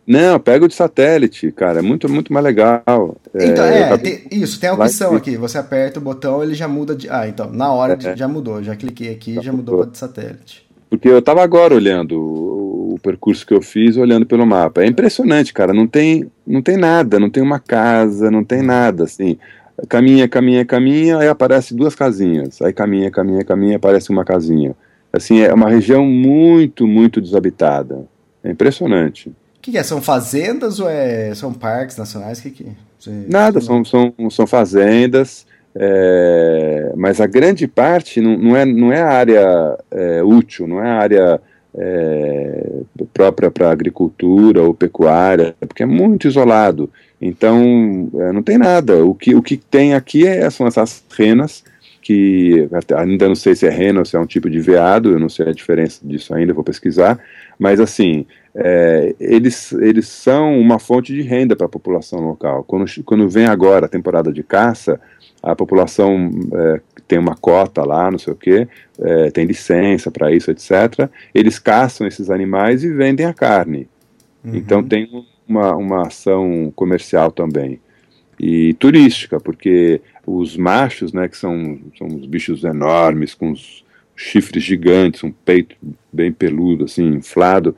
Não, 0.06 0.40
pega 0.40 0.66
o 0.66 0.68
de 0.68 0.74
satélite, 0.74 1.52
cara, 1.52 1.80
é 1.80 1.82
muito, 1.82 2.10
muito 2.10 2.34
mais 2.34 2.44
legal. 2.44 3.16
Então, 3.34 3.66
é, 3.66 3.94
é 3.94 3.98
tem, 3.98 4.24
isso, 4.32 4.60
tem 4.60 4.70
a 4.70 4.74
opção 4.74 5.16
aqui, 5.16 5.38
você 5.38 5.58
aperta 5.58 6.00
o 6.00 6.04
botão, 6.04 6.44
ele 6.44 6.54
já 6.54 6.68
muda 6.68 6.96
de... 6.96 7.10
Ah, 7.10 7.28
então, 7.28 7.52
na 7.52 7.72
hora 7.72 7.98
é. 8.02 8.16
já 8.16 8.28
mudou, 8.28 8.62
já 8.62 8.76
cliquei 8.76 9.12
aqui, 9.12 9.36
já, 9.36 9.42
já 9.44 9.54
mudou 9.54 9.80
para 9.80 9.92
de 9.92 9.98
satélite. 9.98 10.68
Porque 10.90 11.08
eu 11.08 11.20
estava 11.20 11.42
agora 11.42 11.74
olhando 11.74 12.20
o, 12.20 12.96
o, 12.96 13.00
percurso 13.00 13.48
que 13.48 13.54
eu 13.54 13.62
fiz, 13.62 13.96
olhando 13.96 14.26
pelo 14.26 14.46
mapa. 14.46 14.84
É 14.84 14.88
impressionante, 14.88 15.54
cara. 15.54 15.74
Não 15.74 15.88
tem, 15.88 16.30
não 16.46 16.62
tem 16.62 16.76
nada, 16.76 17.18
não 17.18 17.30
tem 17.30 17.42
uma 17.42 17.60
casa, 17.60 18.30
não 18.30 18.44
tem 18.44 18.62
nada, 18.62 19.06
assim. 19.06 19.38
Caminha, 19.88 20.28
caminha, 20.28 20.66
caminha, 20.66 21.18
aí 21.18 21.28
aparece 21.28 21.74
duas 21.74 21.96
casinhas. 21.96 22.62
Aí 22.62 22.72
caminha, 22.74 23.10
caminha, 23.10 23.44
caminha, 23.44 23.78
aparece 23.78 24.10
uma 24.10 24.24
casinha. 24.24 24.76
Assim, 25.12 25.42
é 25.42 25.54
uma 25.54 25.70
região 25.70 26.06
muito, 26.06 26.88
muito 26.88 27.20
desabitada. 27.20 28.06
É 28.44 28.50
impressionante. 28.50 29.30
O 29.30 29.62
que, 29.62 29.72
que, 29.72 29.78
é? 29.78 29.84
São 29.84 30.02
fazendas 30.02 30.80
ou 30.80 30.90
é, 30.90 31.34
são 31.36 31.54
parques 31.54 31.98
nacionais? 31.98 32.40
Que 32.40 32.50
que, 32.50 32.68
você... 32.98 33.12
Nada, 33.28 33.62
são, 33.62 33.84
são, 33.84 34.14
são 34.30 34.48
fazendas 34.48 35.46
é, 35.74 36.92
mas 36.98 37.22
a 37.22 37.28
grande 37.28 37.68
parte 37.68 38.20
não, 38.20 38.38
não, 38.38 38.56
é, 38.56 38.66
não 38.66 38.92
é 38.92 39.02
a 39.02 39.10
área 39.10 39.78
é, 39.90 40.24
útil, 40.24 40.68
não 40.68 40.84
é 40.84 40.90
a 40.90 40.96
área 40.96 41.42
é, 41.74 42.82
própria 43.14 43.50
para 43.50 43.72
agricultura 43.72 44.62
ou 44.62 44.74
pecuária, 44.74 45.56
porque 45.62 45.84
é 45.84 45.86
muito 45.86 46.28
isolado. 46.28 46.90
Então, 47.22 48.10
é, 48.16 48.32
não 48.32 48.42
tem 48.42 48.58
nada. 48.58 49.06
O 49.06 49.14
que, 49.14 49.36
o 49.36 49.44
que 49.44 49.56
tem 49.56 49.94
aqui 49.94 50.26
é, 50.26 50.50
são 50.50 50.66
essas 50.66 51.04
renas, 51.16 51.64
que 52.02 52.68
ainda 52.98 53.28
não 53.28 53.36
sei 53.36 53.54
se 53.54 53.68
é 53.68 53.70
rena 53.70 54.00
ou 54.00 54.06
se 54.06 54.16
é 54.16 54.20
um 54.20 54.26
tipo 54.26 54.50
de 54.50 54.60
veado, 54.60 55.12
eu 55.12 55.20
não 55.20 55.30
sei 55.30 55.48
a 55.48 55.54
diferença 55.54 56.00
disso 56.04 56.34
ainda, 56.34 56.54
vou 56.54 56.64
pesquisar, 56.64 57.20
mas 57.60 57.80
assim, 57.80 58.26
é, 58.56 59.16
eles, 59.20 59.72
eles 59.74 60.08
são 60.08 60.60
uma 60.60 60.80
fonte 60.80 61.14
de 61.14 61.22
renda 61.22 61.56
para 61.56 61.68
a 61.68 61.70
população 61.70 62.20
local. 62.20 62.64
Quando, 62.64 62.86
quando 63.06 63.30
vem 63.30 63.46
agora 63.46 63.86
a 63.86 63.90
temporada 63.90 64.34
de 64.34 64.42
caça, 64.42 65.00
a 65.44 65.56
população 65.56 66.32
é, 66.54 66.82
tem 67.08 67.20
uma 67.20 67.36
cota 67.36 67.84
lá, 67.84 68.10
não 68.10 68.18
sei 68.18 68.34
o 68.34 68.36
quê, 68.36 68.68
é, 69.00 69.30
tem 69.30 69.46
licença 69.46 70.10
para 70.10 70.32
isso, 70.32 70.50
etc. 70.50 71.08
Eles 71.34 71.60
caçam 71.60 72.08
esses 72.08 72.32
animais 72.32 72.84
e 72.84 72.92
vendem 72.92 73.28
a 73.28 73.34
carne. 73.34 73.88
Uhum. 74.44 74.56
Então 74.56 74.84
tem 74.84 75.08
uma, 75.48 75.76
uma 75.76 76.08
ação 76.08 76.72
comercial 76.76 77.32
também. 77.32 77.80
E 78.40 78.74
turística, 78.76 79.40
porque 79.40 80.02
os 80.26 80.58
machos, 80.58 81.14
né, 81.14 81.28
que 81.28 81.38
são, 81.38 81.80
são 81.98 82.08
uns 82.08 82.26
bichos 82.26 82.64
enormes, 82.64 83.34
com 83.34 83.52
os 83.52 83.84
chifres 84.16 84.64
gigantes, 84.64 85.24
um 85.24 85.32
peito 85.32 85.76
bem 86.12 86.32
peludo, 86.32 86.86
assim, 86.86 87.08
inflado, 87.08 87.76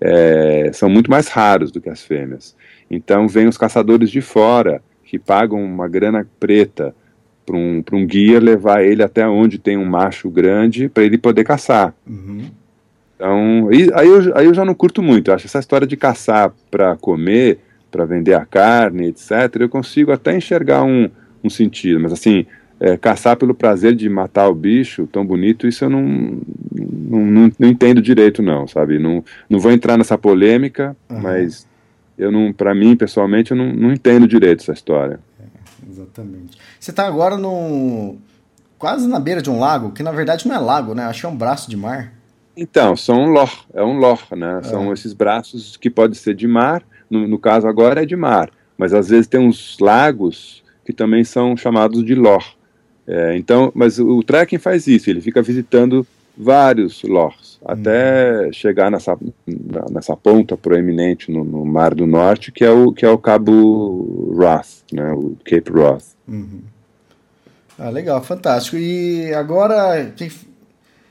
é, 0.00 0.70
são 0.72 0.88
muito 0.88 1.10
mais 1.10 1.28
raros 1.28 1.70
do 1.70 1.80
que 1.80 1.88
as 1.88 2.02
fêmeas. 2.02 2.54
Então 2.90 3.26
vêm 3.26 3.46
os 3.46 3.58
caçadores 3.58 4.10
de 4.10 4.20
fora, 4.20 4.82
que 5.04 5.18
pagam 5.18 5.62
uma 5.62 5.88
grana 5.88 6.26
preta 6.38 6.94
para 7.44 7.56
um, 7.56 7.82
um 7.92 8.06
guia 8.06 8.40
levar 8.40 8.82
ele 8.82 9.02
até 9.02 9.26
onde 9.26 9.58
tem 9.58 9.76
um 9.76 9.84
macho 9.84 10.28
grande 10.28 10.88
para 10.88 11.04
ele 11.04 11.16
poder 11.16 11.44
caçar. 11.44 11.94
Uhum. 12.06 12.50
Então, 13.16 13.68
aí, 13.72 13.90
aí, 13.94 14.08
eu, 14.08 14.36
aí 14.36 14.46
eu 14.46 14.54
já 14.54 14.64
não 14.64 14.74
curto 14.74 15.02
muito. 15.02 15.32
Acho 15.32 15.46
essa 15.46 15.58
história 15.58 15.86
de 15.86 15.96
caçar 15.96 16.52
para 16.70 16.96
comer, 16.96 17.58
para 17.90 18.04
vender 18.04 18.34
a 18.34 18.44
carne, 18.44 19.08
etc., 19.08 19.56
eu 19.60 19.68
consigo 19.68 20.12
até 20.12 20.36
enxergar 20.36 20.84
um, 20.84 21.08
um 21.42 21.50
sentido, 21.50 21.98
mas 21.98 22.12
assim, 22.12 22.46
é, 22.78 22.96
caçar 22.96 23.36
pelo 23.36 23.54
prazer 23.54 23.94
de 23.94 24.08
matar 24.08 24.48
o 24.48 24.54
bicho 24.54 25.06
tão 25.06 25.24
bonito, 25.24 25.66
isso 25.66 25.84
eu 25.84 25.90
não, 25.90 26.02
não, 26.02 27.20
não, 27.24 27.52
não 27.58 27.68
entendo 27.68 28.02
direito, 28.02 28.42
não, 28.42 28.68
sabe? 28.68 28.98
Não, 28.98 29.24
não 29.48 29.58
vou 29.58 29.72
entrar 29.72 29.96
nessa 29.96 30.18
polêmica, 30.18 30.94
uhum. 31.08 31.20
mas 31.20 31.66
eu 32.18 32.30
não, 32.30 32.52
para 32.52 32.74
mim, 32.74 32.94
pessoalmente, 32.96 33.52
eu 33.52 33.56
não, 33.56 33.72
não 33.72 33.92
entendo 33.92 34.28
direito 34.28 34.60
essa 34.60 34.72
história. 34.72 35.18
É, 35.40 35.90
exatamente. 35.90 36.58
Você 36.78 36.90
está 36.90 37.06
agora 37.06 37.36
no 37.38 38.16
quase 38.78 39.08
na 39.08 39.18
beira 39.18 39.40
de 39.40 39.50
um 39.50 39.58
lago, 39.58 39.92
que 39.92 40.02
na 40.02 40.12
verdade 40.12 40.46
não 40.46 40.54
é 40.54 40.58
lago, 40.58 40.94
né? 40.94 41.04
Acho 41.04 41.20
que 41.20 41.26
é 41.26 41.28
um 41.30 41.36
braço 41.36 41.70
de 41.70 41.76
mar. 41.76 42.12
Então, 42.56 42.96
são 42.96 43.24
um 43.24 43.28
lor, 43.28 43.50
é 43.74 43.82
um 43.82 43.98
lor, 43.98 44.20
né? 44.34 44.62
São 44.64 44.90
é. 44.90 44.94
esses 44.94 45.12
braços 45.12 45.76
que 45.76 45.90
pode 45.90 46.16
ser 46.16 46.34
de 46.34 46.48
mar, 46.48 46.82
no, 47.10 47.28
no, 47.28 47.38
caso 47.38 47.68
agora 47.68 48.02
é 48.02 48.06
de 48.06 48.16
mar, 48.16 48.50
mas 48.78 48.94
às 48.94 49.08
vezes 49.10 49.26
tem 49.26 49.40
uns 49.40 49.76
lagos 49.78 50.64
que 50.84 50.92
também 50.92 51.22
são 51.22 51.56
chamados 51.56 52.02
de 52.02 52.14
lor. 52.14 52.42
É, 53.06 53.36
então, 53.36 53.70
mas 53.74 53.98
o, 53.98 54.18
o 54.18 54.22
trekking 54.22 54.58
faz 54.58 54.86
isso, 54.86 55.10
ele 55.10 55.20
fica 55.20 55.42
visitando 55.42 56.06
vários 56.36 57.02
lors, 57.02 57.58
até 57.64 58.48
hum. 58.48 58.52
chegar 58.52 58.90
nessa, 58.90 59.18
nessa 59.90 60.16
ponta 60.16 60.56
proeminente 60.56 61.30
no, 61.30 61.44
no, 61.44 61.64
Mar 61.64 61.94
do 61.94 62.06
Norte, 62.06 62.52
que 62.52 62.64
é 62.64 62.70
o, 62.70 62.92
que 62.92 63.04
é 63.04 63.08
o 63.08 63.18
Cabo 63.18 64.32
Roth, 64.34 64.82
né, 64.92 65.12
o 65.12 65.36
Cape 65.44 65.70
Roth. 65.70 66.04
Uhum. 66.26 66.62
Ah, 67.78 67.90
legal, 67.90 68.22
fantástico. 68.22 68.76
E 68.76 69.32
agora, 69.34 70.12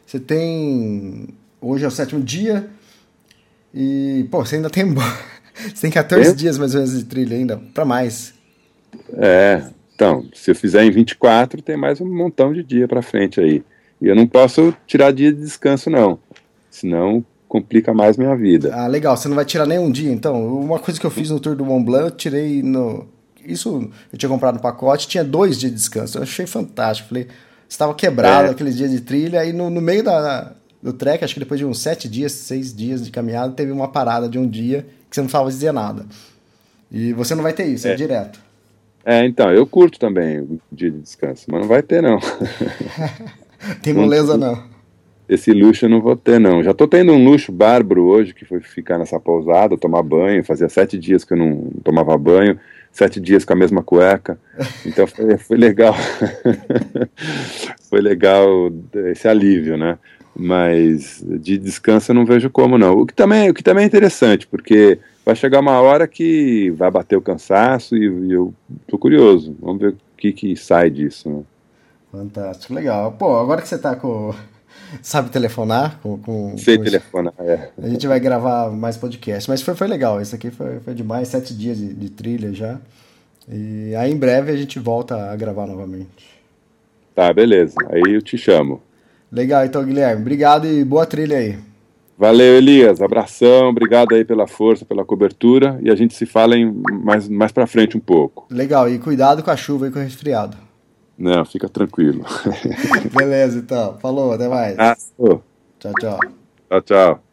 você 0.06 0.20
tem. 0.20 1.30
Hoje 1.60 1.86
é 1.86 1.88
o 1.88 1.92
sétimo 1.92 2.22
dia. 2.22 2.70
E, 3.74 4.26
pô, 4.30 4.46
você 4.46 4.58
ainda 4.58 4.70
tem. 4.70 4.86
você 4.94 5.82
tem 5.82 5.92
14 5.92 6.30
é? 6.30 6.34
dias 6.34 6.58
mais 6.58 6.76
ou 6.76 6.82
menos 6.82 6.98
de 6.98 7.06
trilha 7.06 7.36
ainda, 7.36 7.58
para 7.74 7.84
mais. 7.84 8.34
É, 9.14 9.64
então, 9.94 10.26
se 10.34 10.52
eu 10.52 10.56
fizer 10.56 10.84
em 10.84 10.92
24, 10.92 11.62
tem 11.62 11.78
mais 11.78 12.00
um 12.02 12.06
montão 12.06 12.54
de 12.54 12.64
dia 12.64 12.88
para 12.88 13.02
frente 13.02 13.40
aí. 13.40 13.64
E 14.02 14.08
eu 14.08 14.16
não 14.16 14.28
posso 14.28 14.76
tirar 14.86 15.12
dia 15.12 15.34
de 15.34 15.40
descanso, 15.40 15.90
não. 15.90 16.20
Senão 16.70 17.24
complica 17.48 17.94
mais 17.94 18.18
minha 18.18 18.36
vida. 18.36 18.76
Ah, 18.76 18.88
legal. 18.88 19.16
Você 19.16 19.30
não 19.30 19.36
vai 19.36 19.46
tirar 19.46 19.66
nenhum 19.66 19.90
dia, 19.90 20.12
então? 20.12 20.46
Uma 20.60 20.80
coisa 20.80 21.00
que 21.00 21.06
eu 21.06 21.12
fiz 21.12 21.30
no 21.30 21.40
Tour 21.40 21.56
do 21.56 21.66
Mont 21.66 21.86
Blanc, 21.86 22.06
eu 22.06 22.12
tirei 22.12 22.62
no. 22.62 23.08
Isso 23.46 23.90
eu 24.12 24.18
tinha 24.18 24.30
comprado 24.30 24.56
no 24.56 24.62
pacote, 24.62 25.08
tinha 25.08 25.24
dois 25.24 25.58
dias 25.58 25.72
de 25.72 25.78
descanso. 25.78 26.18
Eu 26.18 26.24
achei 26.24 26.46
fantástico. 26.46 27.10
Falei, 27.10 27.28
estava 27.68 27.94
quebrado 27.94 28.48
é. 28.48 28.52
aqueles 28.52 28.76
dias 28.76 28.92
de 28.92 29.02
trilha, 29.02 29.42
aí 29.42 29.54
no, 29.54 29.70
no 29.70 29.82
meio 29.82 30.04
da, 30.04 30.54
do 30.82 30.94
trek, 30.94 31.24
acho 31.24 31.34
que 31.34 31.40
depois 31.40 31.60
de 31.60 31.66
uns 31.66 31.80
sete 31.80 32.08
dias, 32.08 32.32
seis 32.32 32.74
dias 32.74 33.04
de 33.04 33.12
caminhada, 33.12 33.54
teve 33.54 33.72
uma 33.72 33.88
parada 33.88 34.30
de 34.30 34.38
um 34.38 34.48
dia 34.48 34.86
que 35.10 35.16
você 35.16 35.22
não 35.22 35.30
falava 35.30 35.50
dizer 35.50 35.72
nada. 35.72 36.06
E 36.92 37.14
você 37.14 37.34
não 37.36 37.44
vai 37.44 37.54
ter 37.54 37.66
isso, 37.66 37.88
é, 37.88 37.92
é 37.92 37.96
direto. 37.96 38.40
É, 39.04 39.26
então, 39.26 39.52
eu 39.52 39.68
curto 39.68 40.00
também 40.00 40.40
o 40.40 40.60
dia 40.72 40.90
de 40.90 41.00
descanso, 41.00 41.46
mas 41.48 41.62
não 41.62 41.68
vai 41.68 41.84
ter 41.84 42.02
não. 42.02 42.20
Tem 43.82 43.94
moleza 43.94 44.38
não. 44.38 44.64
Esse 45.28 45.52
luxo 45.52 45.86
eu 45.86 45.90
não 45.90 46.02
vou 46.02 46.16
ter 46.16 46.40
não. 46.40 46.62
Já 46.62 46.74
tô 46.74 46.88
tendo 46.88 47.12
um 47.12 47.24
luxo 47.24 47.52
bárbaro 47.52 48.04
hoje, 48.04 48.34
que 48.34 48.46
foi 48.46 48.60
ficar 48.62 49.00
nessa 49.00 49.20
pousada, 49.20 49.78
tomar 49.78 50.04
banho, 50.04 50.44
fazia 50.44 50.70
sete 50.70 50.98
dias 51.00 51.24
que 51.24 51.34
eu 51.34 51.38
não 51.38 51.72
tomava 51.84 52.16
banho, 52.18 52.60
sete 52.96 53.20
dias 53.20 53.44
com 53.44 53.52
a 53.52 53.58
mesma 53.58 53.84
cueca. 53.84 54.40
Então 54.86 55.06
foi, 55.06 55.38
foi 55.38 55.58
legal. 55.58 55.94
foi 57.90 58.00
legal 58.00 58.72
esse 59.12 59.28
alívio, 59.28 59.78
né? 59.78 59.98
Mas 60.34 61.24
de 61.26 61.58
descanso 61.58 62.12
eu 62.12 62.16
não 62.16 62.26
vejo 62.26 62.50
como 62.50 62.78
não. 62.78 62.94
O 62.94 63.06
que 63.06 63.14
também, 63.14 63.50
o 63.50 63.54
que 63.54 63.64
também 63.64 63.84
é 63.84 63.88
interessante, 63.88 64.48
porque 64.48 64.98
vai 65.26 65.36
chegar 65.36 65.60
uma 65.60 65.80
hora 65.82 66.08
que 66.08 66.70
vai 66.72 66.90
bater 66.90 67.18
o 67.18 67.22
cansaço 67.22 67.98
e, 67.98 68.06
e 68.06 68.32
eu 68.32 68.54
tô 68.88 68.98
curioso. 68.98 69.56
Vamos 69.60 69.82
ver 69.82 69.90
o 69.90 69.98
que, 70.18 70.32
que 70.32 70.56
sai 70.56 70.90
disso, 70.90 71.30
né? 71.30 71.44
Fantástico, 72.12 72.74
legal. 72.74 73.12
Pô, 73.12 73.38
agora 73.38 73.62
que 73.62 73.68
você 73.68 73.78
tá 73.78 73.94
com. 73.94 74.34
Sabe 75.02 75.30
telefonar? 75.30 76.00
Com, 76.02 76.18
com, 76.18 76.58
Sei 76.58 76.78
com 76.78 76.84
telefonar, 76.84 77.34
é. 77.40 77.70
A 77.82 77.88
gente 77.88 78.08
vai 78.08 78.20
gravar 78.20 78.72
mais 78.72 78.98
podcast. 78.98 79.50
Mas 79.50 79.62
foi, 79.62 79.76
foi 79.76 79.88
legal. 79.88 80.22
Isso 80.22 80.36
aqui 80.36 80.52
foi, 80.52 80.80
foi 80.80 80.94
demais. 80.94 81.28
Sete 81.28 81.54
dias 81.54 81.78
de, 81.78 81.94
de 81.94 82.10
trilha 82.10 82.54
já. 82.54 82.80
E 83.48 83.94
aí 83.96 84.12
em 84.12 84.18
breve 84.18 84.52
a 84.52 84.58
gente 84.58 84.80
volta 84.80 85.32
a 85.32 85.36
gravar 85.36 85.68
novamente. 85.68 86.36
Tá, 87.14 87.32
beleza. 87.32 87.76
Aí 87.90 88.14
eu 88.14 88.22
te 88.22 88.38
chamo. 88.38 88.82
Legal, 89.32 89.66
então, 89.66 89.84
Guilherme. 89.84 90.22
Obrigado 90.22 90.68
e 90.68 90.84
boa 90.84 91.06
trilha 91.06 91.38
aí. 91.38 91.58
Valeu, 92.18 92.56
Elias. 92.56 93.02
Abração, 93.02 93.70
obrigado 93.70 94.16
aí 94.16 94.24
pela 94.24 94.48
força, 94.48 94.86
pela 94.86 95.04
cobertura. 95.04 95.78
E 95.82 95.90
a 95.90 95.96
gente 95.96 96.14
se 96.14 96.26
fala 96.26 96.56
em 96.56 96.72
mais, 97.04 97.28
mais 97.28 97.52
pra 97.52 97.68
frente 97.68 97.98
um 97.98 98.00
pouco. 98.00 98.48
Legal, 98.50 98.90
e 98.90 98.98
cuidado 98.98 99.44
com 99.44 99.52
a 99.52 99.58
chuva 99.58 99.88
e 99.88 99.92
com 99.92 100.00
o 100.00 100.02
resfriado. 100.02 100.56
Não, 101.18 101.46
fica 101.46 101.70
tranquilo. 101.70 102.26
Beleza, 103.16 103.60
então. 103.60 103.98
Falou, 104.00 104.34
até 104.34 104.48
mais. 104.48 104.78
Ah, 104.78 104.96
tchau, 105.80 105.94
tchau. 106.00 106.20
Tchau, 106.70 106.82
tchau. 106.82 107.25